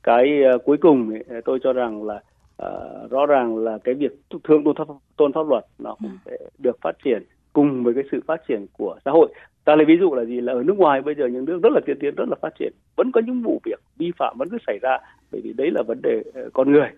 Cái 0.04 0.42
cuối 0.66 0.78
cùng 0.78 1.12
tôi 1.46 1.60
cho 1.64 1.74
rằng 1.74 2.04
là 2.04 2.24
uh, 2.64 3.12
rõ 3.12 3.26
ràng 3.26 3.58
là 3.58 3.78
cái 3.84 3.96
việc 3.96 4.12
thượng 4.44 4.64
tôn 4.64 4.76
pháp, 4.76 4.88
tôn 5.18 5.34
pháp 5.34 5.48
luật 5.48 5.66
nó 5.80 5.96
cũng 6.02 6.18
sẽ 6.26 6.38
được 6.58 6.78
phát 6.82 6.96
triển 7.04 7.24
cùng 7.54 7.84
với 7.84 7.94
cái 7.94 8.04
sự 8.12 8.22
phát 8.28 8.42
triển 8.48 8.66
của 8.78 9.00
xã 9.06 9.12
hội. 9.12 9.34
Ta 9.66 9.76
lấy 9.76 9.86
ví 9.86 9.98
dụ 10.00 10.14
là 10.16 10.26
gì? 10.26 10.42
Là 10.42 10.54
ở 10.54 10.64
nước 10.64 10.78
ngoài 10.78 11.02
bây 11.02 11.16
giờ 11.16 11.28
những 11.28 11.46
nước 11.46 11.60
rất 11.64 11.70
là 11.74 11.82
tiên 11.86 11.98
tiến 12.00 12.16
rất 12.16 12.30
là 12.30 12.36
phát 12.42 12.54
triển 12.60 12.74
vẫn 12.96 13.12
có 13.12 13.22
những 13.26 13.42
vụ 13.42 13.62
việc 13.66 13.80
vi 13.98 14.12
phạm 14.18 14.38
vẫn 14.38 14.50
cứ 14.50 14.58
xảy 14.68 14.80
ra 14.82 14.98
bởi 15.32 15.42
vì 15.42 15.54
đấy 15.54 15.72
là 15.72 15.84
vấn 15.88 16.02
đề 16.02 16.24
con 16.54 16.72
người. 16.72 16.90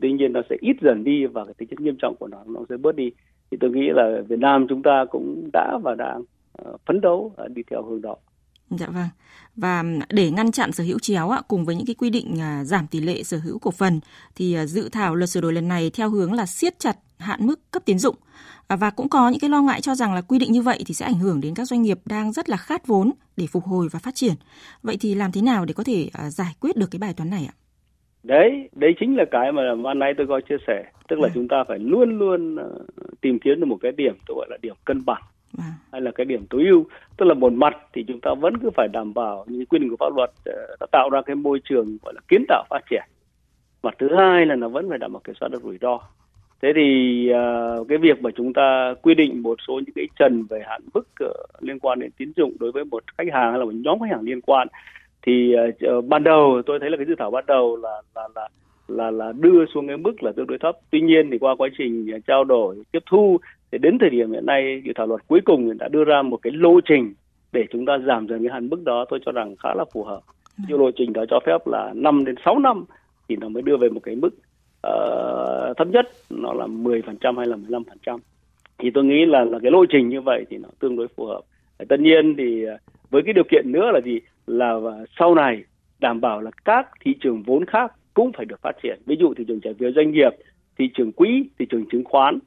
Tuy 0.00 0.12
nhiên 0.12 0.32
nó 0.32 0.40
sẽ 0.50 0.56
ít 0.60 0.76
dần 0.80 1.04
đi 1.04 1.26
và 1.26 1.44
cái 1.44 1.54
tính 1.58 1.68
chất 1.68 1.80
nghiêm 1.80 1.96
trọng 1.98 2.14
của 2.16 2.28
nó 2.28 2.38
nó 2.46 2.60
sẽ 2.68 2.76
bớt 2.76 2.96
đi. 2.96 3.10
Thì 3.50 3.56
tôi 3.60 3.70
nghĩ 3.70 3.88
là 3.90 4.20
Việt 4.28 4.38
Nam 4.38 4.66
chúng 4.68 4.82
ta 4.82 5.04
cũng 5.10 5.50
đã 5.52 5.78
và 5.82 5.94
đang 5.94 6.20
uh, 6.62 6.80
phấn 6.86 7.00
đấu 7.00 7.32
đi 7.54 7.62
theo 7.70 7.82
hướng 7.82 8.02
đó. 8.02 8.16
Dạ 8.70 8.86
vâng. 8.86 9.08
Và 9.56 9.84
để 10.08 10.30
ngăn 10.30 10.52
chặn 10.52 10.72
sở 10.72 10.84
hữu 10.84 10.98
chéo 10.98 11.30
cùng 11.48 11.64
với 11.64 11.74
những 11.74 11.86
cái 11.86 11.94
quy 11.94 12.10
định 12.10 12.40
à, 12.40 12.64
giảm 12.64 12.86
tỷ 12.86 13.00
lệ 13.00 13.22
sở 13.22 13.38
hữu 13.38 13.58
cổ 13.58 13.70
phần 13.70 14.00
thì 14.36 14.54
à, 14.54 14.66
dự 14.66 14.88
thảo 14.88 15.14
luật 15.14 15.30
sửa 15.30 15.40
đổi 15.40 15.52
lần 15.52 15.68
này 15.68 15.90
theo 15.94 16.10
hướng 16.10 16.32
là 16.32 16.46
siết 16.46 16.78
chặt 16.78 16.96
hạn 17.18 17.46
mức 17.46 17.60
cấp 17.70 17.82
tín 17.86 17.98
dụng 17.98 18.16
à, 18.68 18.76
và 18.76 18.90
cũng 18.90 19.08
có 19.08 19.28
những 19.28 19.40
cái 19.40 19.50
lo 19.50 19.62
ngại 19.62 19.80
cho 19.80 19.94
rằng 19.94 20.14
là 20.14 20.20
quy 20.20 20.38
định 20.38 20.52
như 20.52 20.62
vậy 20.62 20.82
thì 20.86 20.94
sẽ 20.94 21.06
ảnh 21.06 21.18
hưởng 21.18 21.40
đến 21.40 21.54
các 21.54 21.64
doanh 21.64 21.82
nghiệp 21.82 21.98
đang 22.06 22.32
rất 22.32 22.48
là 22.48 22.56
khát 22.56 22.86
vốn 22.86 23.10
để 23.36 23.46
phục 23.46 23.64
hồi 23.64 23.88
và 23.92 23.98
phát 23.98 24.14
triển. 24.14 24.34
Vậy 24.82 24.96
thì 25.00 25.14
làm 25.14 25.32
thế 25.32 25.42
nào 25.42 25.64
để 25.64 25.74
có 25.74 25.84
thể 25.84 26.08
giải 26.28 26.54
quyết 26.60 26.76
được 26.76 26.88
cái 26.90 26.98
bài 26.98 27.14
toán 27.16 27.30
này 27.30 27.48
ạ? 27.48 27.54
Đấy, 28.22 28.68
đấy 28.72 28.90
chính 29.00 29.16
là 29.16 29.24
cái 29.30 29.52
mà 29.52 29.62
ban 29.84 29.98
nãy 29.98 30.12
tôi 30.16 30.26
có 30.26 30.40
chia 30.48 30.56
sẻ, 30.66 30.84
tức 31.08 31.18
là 31.20 31.28
à. 31.28 31.32
chúng 31.34 31.48
ta 31.48 31.56
phải 31.68 31.78
luôn 31.78 32.18
luôn 32.18 32.56
tìm 33.20 33.38
kiếm 33.38 33.60
được 33.60 33.66
một 33.66 33.78
cái 33.82 33.92
điểm 33.96 34.14
tôi 34.26 34.36
gọi 34.36 34.46
là 34.50 34.56
điểm 34.62 34.74
cân 34.84 35.04
bằng 35.04 35.22
à. 35.58 35.64
hay 35.92 36.00
là 36.00 36.10
cái 36.10 36.24
điểm 36.24 36.46
tối 36.50 36.64
ưu 36.64 36.84
tức 37.16 37.26
là 37.26 37.34
một 37.34 37.52
mặt 37.52 37.76
thì 37.92 38.04
chúng 38.08 38.20
ta 38.20 38.34
vẫn 38.34 38.58
cứ 38.58 38.70
phải 38.74 38.88
đảm 38.92 39.14
bảo 39.14 39.44
những 39.48 39.66
quy 39.66 39.78
định 39.78 39.90
của 39.90 39.96
pháp 39.96 40.16
luật 40.16 40.30
ờ, 40.44 40.76
đã 40.80 40.86
tạo 40.92 41.10
ra 41.10 41.22
cái 41.22 41.36
môi 41.36 41.60
trường 41.64 41.98
gọi 42.02 42.14
là 42.14 42.20
kiến 42.28 42.44
tạo 42.48 42.64
phát 42.70 42.80
triển. 42.90 43.02
Mặt 43.82 43.94
thứ 43.98 44.08
hai 44.16 44.46
là 44.46 44.54
nó 44.54 44.68
vẫn 44.68 44.88
phải 44.88 44.98
đảm 44.98 45.12
bảo 45.12 45.20
kiểm 45.24 45.34
soát 45.40 45.48
được 45.48 45.62
rủi 45.62 45.78
ro. 45.80 46.00
Thế 46.62 46.72
thì 46.74 47.30
uh, 47.32 47.88
cái 47.88 47.98
việc 47.98 48.22
mà 48.22 48.30
chúng 48.36 48.52
ta 48.52 48.94
quy 49.02 49.14
định 49.14 49.42
một 49.42 49.58
số 49.68 49.74
những 49.74 49.94
cái 49.94 50.06
trần 50.18 50.44
về 50.50 50.62
hạn 50.66 50.82
mức 50.94 51.08
uh, 51.24 51.30
liên 51.60 51.78
quan 51.78 51.98
đến 51.98 52.10
tín 52.18 52.32
dụng 52.36 52.52
đối 52.60 52.72
với 52.72 52.84
một 52.84 53.04
khách 53.18 53.32
hàng 53.32 53.50
hay 53.50 53.58
là 53.58 53.64
một 53.64 53.74
nhóm 53.74 54.00
khách 54.00 54.10
hàng 54.10 54.22
liên 54.22 54.40
quan 54.40 54.68
thì 55.22 55.54
uh, 55.98 56.04
ban 56.04 56.24
đầu 56.24 56.62
tôi 56.66 56.78
thấy 56.80 56.90
là 56.90 56.96
cái 56.96 57.06
dự 57.06 57.14
thảo 57.18 57.30
ban 57.30 57.44
đầu 57.46 57.76
là 57.76 58.02
là 58.14 58.28
là 58.34 58.48
là 58.88 59.10
là 59.10 59.32
đưa 59.32 59.66
xuống 59.66 59.86
cái 59.86 59.96
mức 59.96 60.22
là 60.22 60.32
tương 60.32 60.46
đối 60.46 60.58
thấp. 60.58 60.76
Tuy 60.90 61.00
nhiên 61.00 61.30
thì 61.30 61.38
qua 61.38 61.54
quá 61.58 61.68
trình 61.78 62.20
trao 62.26 62.44
đổi 62.44 62.82
tiếp 62.92 63.02
thu 63.10 63.38
thì 63.72 63.78
đến 63.78 63.98
thời 63.98 64.10
điểm 64.10 64.32
hiện 64.32 64.46
nay 64.46 64.82
dự 64.84 64.92
thảo 64.96 65.06
luật 65.06 65.20
cuối 65.26 65.40
cùng 65.44 65.78
đã 65.78 65.88
đưa 65.88 66.04
ra 66.04 66.22
một 66.22 66.36
cái 66.42 66.52
lộ 66.52 66.80
trình 66.80 67.14
để 67.52 67.64
chúng 67.70 67.86
ta 67.86 67.98
giảm 68.06 68.26
dần 68.26 68.42
cái 68.42 68.52
hạn 68.52 68.68
mức 68.68 68.84
đó 68.84 69.04
tôi 69.08 69.20
cho 69.26 69.32
rằng 69.32 69.56
khá 69.56 69.74
là 69.74 69.84
phù 69.92 70.04
hợp. 70.04 70.20
Như 70.68 70.76
lộ 70.76 70.90
trình 70.90 71.12
đó 71.12 71.24
cho 71.30 71.40
phép 71.46 71.66
là 71.66 71.92
5 71.94 72.24
đến 72.24 72.34
6 72.44 72.58
năm 72.58 72.84
thì 73.28 73.36
nó 73.36 73.48
mới 73.48 73.62
đưa 73.62 73.76
về 73.76 73.88
một 73.88 74.00
cái 74.00 74.16
mức 74.16 74.30
uh, 74.86 75.76
thấp 75.76 75.88
nhất 75.88 76.06
nó 76.30 76.52
là 76.52 76.66
10% 76.66 77.36
hay 77.38 77.46
là 77.46 77.56
15%. 77.56 78.18
Thì 78.78 78.90
tôi 78.90 79.04
nghĩ 79.04 79.26
là 79.26 79.44
là 79.44 79.58
cái 79.62 79.70
lộ 79.70 79.84
trình 79.86 80.08
như 80.08 80.20
vậy 80.20 80.44
thì 80.50 80.56
nó 80.56 80.68
tương 80.80 80.96
đối 80.96 81.08
phù 81.08 81.26
hợp. 81.26 81.40
Tất 81.88 82.00
nhiên 82.00 82.34
thì 82.38 82.64
ờ, 82.64 82.76
với 83.10 83.22
cái 83.22 83.32
điều 83.32 83.44
kiện 83.50 83.72
nữa 83.72 83.90
là 83.94 84.00
gì 84.04 84.20
là 84.46 84.74
sau 85.18 85.34
này 85.34 85.64
đảm 85.98 86.20
bảo 86.20 86.40
là 86.40 86.50
các 86.64 86.88
thị 87.00 87.14
trường 87.20 87.42
vốn 87.42 87.64
khác 87.64 87.92
cũng 88.14 88.32
phải 88.32 88.44
được 88.44 88.60
phát 88.62 88.72
triển. 88.82 88.98
Ví 89.06 89.16
dụ 89.20 89.34
thị 89.34 89.44
trường 89.48 89.60
trái 89.60 89.74
phiếu 89.74 89.90
doanh 89.96 90.12
nghiệp, 90.12 90.30
thị 90.78 90.90
trường 90.94 91.12
quỹ, 91.12 91.44
thị 91.58 91.66
trường 91.70 91.84
chứng 91.90 92.04
khoán 92.04 92.38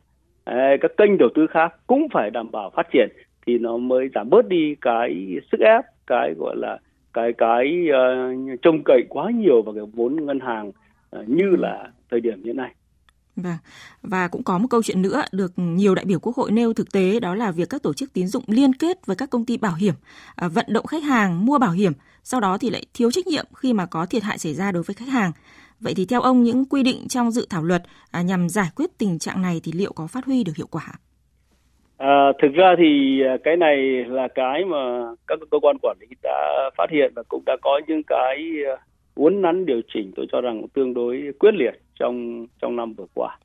các 0.81 0.91
kênh 0.98 1.17
đầu 1.17 1.29
tư 1.36 1.48
khác 1.48 1.74
cũng 1.88 2.07
phải 2.13 2.29
đảm 2.29 2.51
bảo 2.51 2.71
phát 2.75 2.88
triển 2.93 3.10
thì 3.45 3.57
nó 3.57 3.77
mới 3.77 4.10
giảm 4.15 4.29
bớt 4.29 4.48
đi 4.48 4.75
cái 4.81 5.27
sức 5.51 5.59
ép 5.59 5.85
cái 6.07 6.33
gọi 6.37 6.55
là 6.57 6.79
cái 7.13 7.33
cái 7.37 7.87
uh, 7.89 8.61
trông 8.61 8.81
cậy 8.85 9.03
quá 9.09 9.31
nhiều 9.31 9.61
vào 9.61 9.74
cái 9.75 9.83
vốn 9.94 10.25
ngân 10.25 10.39
hàng 10.39 10.70
uh, 10.70 11.29
như 11.29 11.55
là 11.59 11.92
thời 12.11 12.22
điểm 12.22 12.44
hiện 12.44 12.57
nay. 12.57 12.72
Và 13.35 13.57
và 14.01 14.27
cũng 14.27 14.44
có 14.44 14.57
một 14.57 14.68
câu 14.70 14.83
chuyện 14.83 15.01
nữa 15.01 15.22
được 15.31 15.51
nhiều 15.55 15.96
đại 15.96 16.05
biểu 16.05 16.20
Quốc 16.20 16.35
hội 16.35 16.51
nêu 16.51 16.74
thực 16.74 16.92
tế 16.92 17.20
đó 17.20 17.35
là 17.35 17.51
việc 17.51 17.70
các 17.70 17.83
tổ 17.83 17.94
chức 17.94 18.13
tín 18.13 18.27
dụng 18.27 18.44
liên 18.48 18.74
kết 18.74 19.05
với 19.05 19.15
các 19.15 19.29
công 19.29 19.46
ty 19.46 19.57
bảo 19.57 19.75
hiểm 19.75 19.94
uh, 20.46 20.53
vận 20.53 20.65
động 20.70 20.85
khách 20.85 21.03
hàng 21.03 21.46
mua 21.46 21.59
bảo 21.59 21.72
hiểm, 21.72 21.92
sau 22.24 22.39
đó 22.39 22.57
thì 22.57 22.70
lại 22.70 22.85
thiếu 22.94 23.11
trách 23.11 23.27
nhiệm 23.27 23.46
khi 23.55 23.74
mà 23.74 23.85
có 23.85 24.05
thiệt 24.05 24.24
hại 24.24 24.37
xảy 24.37 24.53
ra 24.53 24.72
đối 24.72 24.83
với 24.83 24.94
khách 24.94 25.09
hàng. 25.09 25.31
Vậy 25.81 25.94
thì 25.98 26.05
theo 26.05 26.22
ông 26.22 26.44
những 26.44 26.65
quy 26.70 26.83
định 26.83 27.07
trong 27.09 27.31
dự 27.31 27.46
thảo 27.50 27.63
luật 27.63 27.81
à, 28.11 28.22
nhằm 28.22 28.50
giải 28.50 28.67
quyết 28.75 28.89
tình 28.98 29.20
trạng 29.20 29.41
này 29.41 29.61
thì 29.63 29.72
liệu 29.75 29.91
có 29.96 30.07
phát 30.07 30.25
huy 30.25 30.44
được 30.44 30.55
hiệu 30.57 30.67
quả? 30.72 30.87
À, 31.98 32.31
thực 32.41 32.53
ra 32.53 32.75
thì 32.77 33.22
à, 33.24 33.37
cái 33.44 33.57
này 33.57 33.77
là 34.07 34.27
cái 34.35 34.65
mà 34.65 34.77
các 35.27 35.39
cơ 35.51 35.59
quan 35.61 35.77
quản 35.81 35.98
lý 36.00 36.07
đã 36.24 36.70
phát 36.77 36.89
hiện 36.91 37.13
và 37.15 37.24
cũng 37.24 37.44
đã 37.46 37.57
có 37.61 37.81
những 37.87 38.01
cái 38.07 38.37
à, 38.67 38.75
uốn 39.15 39.41
nắn 39.41 39.65
điều 39.65 39.81
chỉnh 39.94 40.11
tôi 40.15 40.25
cho 40.31 40.41
rằng 40.41 40.67
tương 40.74 40.94
đối 40.94 41.33
quyết 41.39 41.53
liệt 41.53 41.81
trong 42.00 42.48
trong 42.61 42.75
năm 42.75 42.94
vừa 42.94 43.05
qua. 43.13 43.37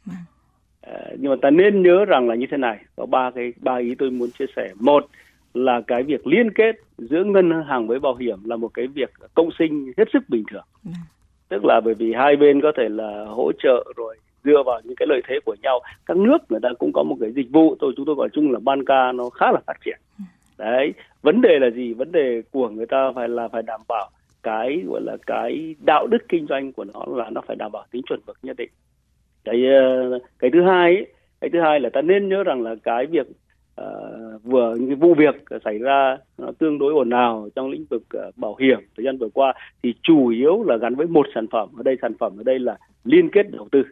À, 0.80 1.00
nhưng 1.18 1.30
mà 1.30 1.36
ta 1.42 1.50
nên 1.50 1.82
nhớ 1.82 2.04
rằng 2.04 2.28
là 2.28 2.34
như 2.34 2.46
thế 2.50 2.56
này 2.56 2.78
có 2.96 3.06
ba 3.06 3.30
cái 3.34 3.52
ba 3.60 3.76
ý 3.76 3.94
tôi 3.98 4.10
muốn 4.10 4.30
chia 4.38 4.46
sẻ. 4.56 4.68
Một 4.80 5.06
là 5.54 5.80
cái 5.86 6.02
việc 6.02 6.26
liên 6.26 6.50
kết 6.50 6.76
giữa 6.98 7.24
ngân 7.24 7.50
hàng 7.68 7.86
với 7.86 7.98
bảo 7.98 8.14
hiểm 8.14 8.44
là 8.44 8.56
một 8.56 8.68
cái 8.74 8.86
việc 8.86 9.10
công 9.34 9.48
sinh 9.58 9.92
hết 9.96 10.08
sức 10.12 10.22
bình 10.28 10.44
thường. 10.50 10.64
À 10.84 11.00
tức 11.48 11.64
là 11.64 11.80
bởi 11.80 11.94
vì 11.94 12.12
hai 12.12 12.36
bên 12.36 12.60
có 12.60 12.72
thể 12.76 12.88
là 12.88 13.24
hỗ 13.28 13.52
trợ 13.62 13.84
rồi 13.96 14.16
dựa 14.44 14.62
vào 14.66 14.80
những 14.84 14.96
cái 14.96 15.06
lợi 15.08 15.20
thế 15.28 15.38
của 15.44 15.56
nhau. 15.62 15.80
Các 16.06 16.16
nước 16.16 16.38
người 16.48 16.60
ta 16.62 16.68
cũng 16.78 16.92
có 16.92 17.02
một 17.02 17.16
cái 17.20 17.32
dịch 17.32 17.50
vụ. 17.52 17.76
Tôi 17.80 17.92
chúng 17.96 18.06
tôi 18.06 18.14
gọi 18.14 18.28
chung 18.32 18.52
là 18.52 18.58
ban 18.62 18.84
ca 18.84 19.12
nó 19.12 19.30
khá 19.30 19.52
là 19.52 19.60
phát 19.66 19.76
triển. 19.84 19.98
Đấy 20.58 20.94
vấn 21.22 21.40
đề 21.40 21.58
là 21.58 21.70
gì? 21.70 21.94
Vấn 21.94 22.12
đề 22.12 22.42
của 22.50 22.68
người 22.68 22.86
ta 22.86 23.12
phải 23.14 23.28
là 23.28 23.48
phải 23.48 23.62
đảm 23.62 23.80
bảo 23.88 24.10
cái 24.42 24.82
gọi 24.86 25.00
là 25.04 25.16
cái 25.26 25.74
đạo 25.84 26.06
đức 26.06 26.28
kinh 26.28 26.46
doanh 26.46 26.72
của 26.72 26.84
nó 26.84 27.04
là 27.08 27.30
nó 27.30 27.40
phải 27.46 27.56
đảm 27.56 27.72
bảo 27.72 27.84
tính 27.90 28.02
chuẩn 28.08 28.20
mực 28.26 28.36
nhất 28.42 28.56
định. 28.56 28.70
Cái 29.44 29.66
ờ, 29.66 30.18
cái 30.38 30.50
thứ 30.52 30.62
hai 30.62 30.94
ấy, 30.94 31.06
cái 31.40 31.50
thứ 31.52 31.60
hai 31.60 31.80
là 31.80 31.88
ta 31.92 32.02
nên 32.02 32.28
nhớ 32.28 32.44
rằng 32.44 32.62
là 32.62 32.74
cái 32.82 33.06
việc 33.06 33.26
uh, 33.80 33.86
vừa 34.42 34.74
những 34.74 34.86
cái 34.86 34.96
vụ 34.96 35.14
việc 35.14 35.34
xảy 35.64 35.78
ra 35.78 36.16
nó 36.38 36.52
tương 36.58 36.78
đối 36.78 36.92
ồn 36.92 37.10
ào 37.10 37.48
trong 37.54 37.70
lĩnh 37.70 37.84
vực 37.90 38.02
ờ, 38.10 38.30
bảo 38.36 38.56
hiểm 38.60 38.78
thời 38.96 39.04
gian 39.04 39.18
vừa 39.18 39.28
qua 39.34 39.52
thì 39.82 39.94
chủ 40.02 40.28
yếu 40.28 40.62
là 40.62 40.76
gắn 40.76 40.94
với 40.94 41.06
một 41.06 41.26
sản 41.34 41.46
phẩm. 41.50 41.68
Ở 41.76 41.82
đây 41.82 41.96
sản 42.02 42.12
phẩm 42.18 42.32
ở 42.36 42.42
đây 42.42 42.58
là 42.58 42.78
liên 43.04 43.28
kết 43.28 43.50
đầu 43.50 43.68
tư. 43.72 43.82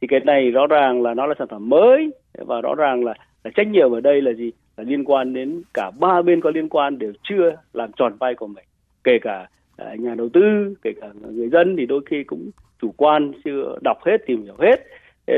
Thì 0.00 0.06
cái 0.06 0.20
này 0.20 0.50
rõ 0.50 0.66
ràng 0.66 1.02
là 1.02 1.14
nó 1.14 1.26
là 1.26 1.34
sản 1.38 1.48
phẩm 1.48 1.68
mới 1.68 2.10
và 2.34 2.60
rõ 2.60 2.74
ràng 2.74 3.04
là, 3.04 3.14
là 3.44 3.50
trách 3.54 3.66
nhiệm 3.66 3.92
ở 3.92 4.00
đây 4.00 4.22
là 4.22 4.32
gì? 4.32 4.52
Là 4.76 4.84
liên 4.84 5.04
quan 5.04 5.32
đến 5.32 5.62
cả 5.74 5.90
ba 6.00 6.22
bên 6.22 6.40
có 6.40 6.50
liên 6.50 6.68
quan 6.68 6.98
đều 6.98 7.12
chưa 7.22 7.56
làm 7.72 7.92
tròn 7.92 8.16
vai 8.20 8.34
của 8.34 8.46
mình. 8.46 8.64
Kể 9.04 9.18
cả 9.22 9.48
ờ, 9.76 9.94
nhà 9.98 10.14
đầu 10.14 10.28
tư 10.28 10.74
kể 10.82 10.92
cả 11.00 11.08
người 11.32 11.48
dân 11.48 11.76
thì 11.76 11.86
đôi 11.86 12.00
khi 12.06 12.24
cũng 12.24 12.50
chủ 12.82 12.94
quan 12.96 13.32
chưa 13.44 13.78
đọc 13.82 13.98
hết 14.04 14.16
tìm 14.26 14.42
hiểu 14.42 14.54
hết. 14.58 14.76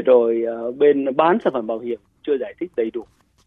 Rồi 0.07 0.43
ờ, 0.47 0.73
bên 0.73 1.17
bán 1.17 1.39
sản 1.45 1.53
phẩm 1.53 1.67
bảo 1.67 1.79
hiểm 1.79 1.99
chưa 2.27 2.37
giải 2.41 2.55
thích 2.61 2.71
đầy 2.77 2.91
đủ 2.91 3.05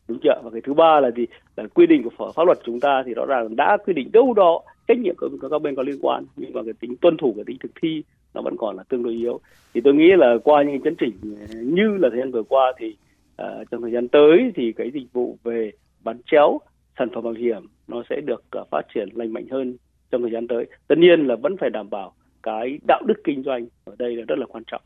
đúng 0.10 0.20
chưa? 0.24 0.42
Và 0.44 0.50
cái 0.50 0.62
thứ 0.62 0.74
ba 0.74 1.00
là 1.00 1.12
gì? 1.12 1.26
Là 1.58 1.68
quy 1.74 1.88
định 1.88 2.04
của 2.04 2.32
pháp 2.36 2.46
luật 2.46 2.58
chúng 2.64 2.80
ta 2.80 3.04
thì 3.06 3.14
rõ 3.14 3.26
ràng 3.26 3.56
đã 3.56 3.78
quy 3.86 3.94
định 3.94 4.12
đâu 4.12 4.34
đó 4.34 4.62
trách 4.88 4.98
nhiệm 5.00 5.16
của 5.16 5.50
các 5.52 5.62
bên 5.62 5.76
có 5.76 5.84
liên 5.84 6.00
quan 6.02 6.26
nhưng 6.36 6.54
mà 6.54 6.64
cái 6.64 6.74
tính 6.80 6.96
tuân 7.02 7.18
thủ 7.18 7.34
cái 7.36 7.44
tính 7.48 7.58
thực 7.60 7.72
thi 7.82 8.04
nó 8.34 8.42
vẫn 8.42 8.58
còn 8.58 8.76
là 8.78 8.84
tương 8.84 9.04
đối 9.04 9.14
yếu. 9.14 9.40
Thì 9.74 9.82
tôi 9.82 9.94
nghĩ 9.94 10.12
là 10.18 10.38
qua 10.44 10.64
những 10.64 10.82
chấn 10.82 10.96
chỉnh 10.96 11.14
như 11.62 11.98
là 11.98 12.10
thời 12.10 12.20
gian 12.20 12.32
vừa 12.32 12.44
qua 12.44 12.74
thì 12.78 12.96
uh, 13.42 13.72
trong 13.72 13.82
thời 13.82 13.92
gian 13.92 14.08
tới 14.08 14.52
thì 14.56 14.74
cái 14.74 14.92
dịch 14.94 15.14
vụ 15.14 15.38
về 15.44 15.72
bán 16.04 16.18
chéo 16.32 16.60
sản 17.00 17.10
phẩm 17.14 17.24
bảo 17.24 17.34
hiểm 17.34 17.66
nó 17.88 18.04
sẽ 18.10 18.22
được 18.22 18.44
uh, 18.62 18.70
phát 18.72 18.82
triển 18.94 19.10
lành 19.14 19.34
mạnh 19.34 19.48
hơn 19.52 19.78
trong 20.12 20.22
thời 20.22 20.32
gian 20.32 20.48
tới. 20.48 20.66
Tất 20.88 20.98
nhiên 20.98 21.28
là 21.28 21.36
vẫn 21.36 21.58
phải 21.58 21.70
đảm 21.70 21.90
bảo 21.90 22.14
cái 22.44 22.80
đạo 22.88 23.02
đức 23.08 23.22
kinh 23.24 23.44
doanh 23.44 23.68
ở 23.86 23.96
đây 24.00 24.16
là 24.16 24.24
rất 24.28 24.40
là 24.40 24.46
quan 24.46 24.64
trọng. 24.68 24.82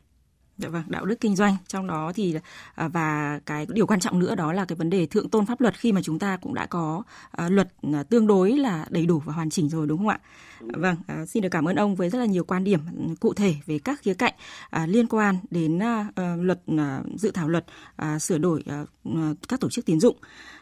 Dạ 0.58 0.68
vâng, 0.68 0.82
đạo 0.86 1.04
đức 1.04 1.20
kinh 1.20 1.36
doanh 1.36 1.56
trong 1.68 1.86
đó 1.86 2.12
thì 2.14 2.36
à, 2.74 2.88
và 2.88 3.40
cái 3.46 3.66
điều 3.68 3.86
quan 3.86 4.00
trọng 4.00 4.18
nữa 4.18 4.34
đó 4.34 4.52
là 4.52 4.64
cái 4.64 4.76
vấn 4.76 4.90
đề 4.90 5.06
thượng 5.06 5.28
tôn 5.28 5.46
pháp 5.46 5.60
luật 5.60 5.78
khi 5.78 5.92
mà 5.92 6.02
chúng 6.02 6.18
ta 6.18 6.36
cũng 6.36 6.54
đã 6.54 6.66
có 6.66 7.02
à, 7.30 7.48
luật 7.48 7.68
à, 7.92 8.02
tương 8.02 8.26
đối 8.26 8.52
là 8.52 8.86
đầy 8.90 9.06
đủ 9.06 9.22
và 9.24 9.32
hoàn 9.32 9.50
chỉnh 9.50 9.68
rồi 9.68 9.86
đúng 9.86 9.98
không 9.98 10.08
ạ? 10.08 10.18
Vâng, 10.60 10.96
xin 11.26 11.42
được 11.42 11.48
cảm 11.48 11.68
ơn 11.68 11.76
ông 11.76 11.94
với 11.94 12.10
rất 12.10 12.18
là 12.18 12.24
nhiều 12.24 12.44
quan 12.44 12.64
điểm 12.64 12.80
cụ 13.20 13.34
thể 13.34 13.54
về 13.66 13.78
các 13.78 14.00
khía 14.02 14.14
cạnh 14.14 14.34
liên 14.86 15.06
quan 15.06 15.36
đến 15.50 15.78
ờ, 16.14 16.36
luật 16.36 16.60
dự 17.16 17.30
thảo 17.30 17.48
luật 17.48 17.64
sửa 18.20 18.38
đổi 18.38 18.64
các 19.48 19.60
tổ 19.60 19.70
chức 19.70 19.86
tín 19.86 20.00
dụng. 20.00 20.16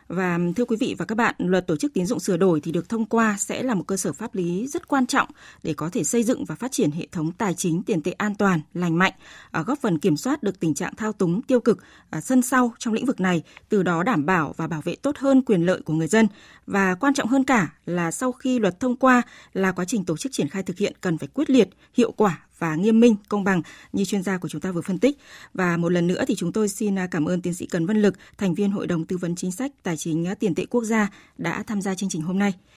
Và 0.09 0.39
thưa 0.57 0.65
quý 0.65 0.77
vị 0.81 0.95
và 0.99 1.05
các 1.05 1.15
bạn, 1.15 1.35
luật 1.39 1.67
tổ 1.67 1.77
chức 1.77 1.95
tín 1.95 2.07
dụng 2.07 2.21
sửa 2.21 2.37
đổi 2.37 2.61
thì 2.61 2.73
được 2.73 2.89
thông 2.89 3.05
qua 3.05 3.37
sẽ 3.39 3.63
là 3.63 3.75
một 3.75 3.85
cơ 3.87 3.97
sở 3.97 4.13
pháp 4.13 4.35
lý 4.35 4.67
rất 4.67 4.89
quan 4.89 5.07
trọng 5.07 5.29
để 5.63 5.75
có 5.75 5.89
thể 5.93 6.05
xây 6.05 6.23
dựng 6.23 6.45
và 6.45 6.55
phát 6.55 6.73
triển 6.73 6.91
hệ 6.91 7.07
thống 7.13 7.33
tài 7.33 7.55
chính 7.55 7.83
tiền 7.83 8.03
tệ 8.03 8.13
an 8.13 8.35
toàn, 8.35 8.61
lành 8.75 8.99
mạnh, 8.99 9.13
à, 9.51 9.63
góp 9.63 9.79
phần 9.79 9.99
kiểm 9.99 10.17
soát 10.17 10.43
được 10.43 10.61
tình 10.61 10.75
trạng 10.75 10.97
thao 10.97 11.13
túng 11.13 11.43
tiêu 11.43 11.61
cực 11.61 11.79
à, 12.11 12.21
sân 12.21 12.43
sau 12.43 12.75
trong 12.79 12.95
lĩnh 12.95 13.07
vực 13.07 13.21
này, 13.21 13.43
từ 13.69 13.83
đó 13.83 14.03
đảm 14.03 14.27
bảo 14.27 14.55
và 14.57 14.67
bảo 14.67 14.81
vệ 14.81 14.95
tốt 14.95 15.19
hơn 15.19 15.43
quyền 15.43 15.67
lợi 15.67 15.81
của 15.85 15.93
người 15.93 16.09
dân. 16.09 16.29
Và 16.67 16.95
quan 16.95 17.15
trọng 17.15 17.29
hơn 17.29 17.45
cả 17.45 17.73
là 17.87 18.11
sau 18.11 18.33
khi 18.33 18.59
luật 18.59 18.81
thông 18.81 18.97
qua 18.97 19.23
là 19.53 19.73
quá 19.73 19.85
trình 19.85 20.05
tổ 20.05 20.17
chức 20.17 20.33
triển 20.33 20.49
khai 20.49 20.63
thực 20.63 20.79
hiện 20.79 20.93
cần 21.01 21.19
phải 21.19 21.29
quyết 21.35 21.51
liệt, 21.51 21.69
hiệu 21.95 22.13
quả 22.13 22.39
và 22.63 22.75
nghiêm 22.75 23.01
minh, 23.01 23.17
công 23.29 23.45
bằng 23.45 23.63
như 23.93 24.05
chuyên 24.05 24.23
gia 24.23 24.39
của 24.39 24.49
chúng 24.49 24.61
ta 24.61 24.73
vừa 24.73 24.81
phân 24.81 24.99
tích. 24.99 25.19
Và 25.55 25.77
một 25.77 25.89
lần 25.89 26.07
nữa 26.07 26.25
thì 26.29 26.35
chúng 26.35 26.53
tôi 26.53 26.69
xin 26.69 26.99
à, 26.99 27.07
cảm 27.07 27.25
ơn 27.29 27.41
tiến 27.41 27.55
sĩ 27.55 27.67
Cần 27.67 27.87
Văn 27.87 28.03
Lực, 28.03 28.15
thành 28.39 28.55
viên 28.55 28.71
Hội 28.71 28.87
đồng 28.87 29.05
Tư 29.05 29.17
vấn 29.17 29.35
Chính 29.35 29.53
sách 29.53 29.73
Tài 29.83 29.97
chính 29.97 30.27
Tiền 30.41 30.55
tệ 30.55 30.67
Quốc 30.67 30.85
gia 30.85 31.11
đã 31.39 31.63
tham 31.67 31.83
gia 31.83 31.95
chương 31.95 32.09
trình 32.09 32.23
hôm 32.23 32.39
nay. 32.39 32.53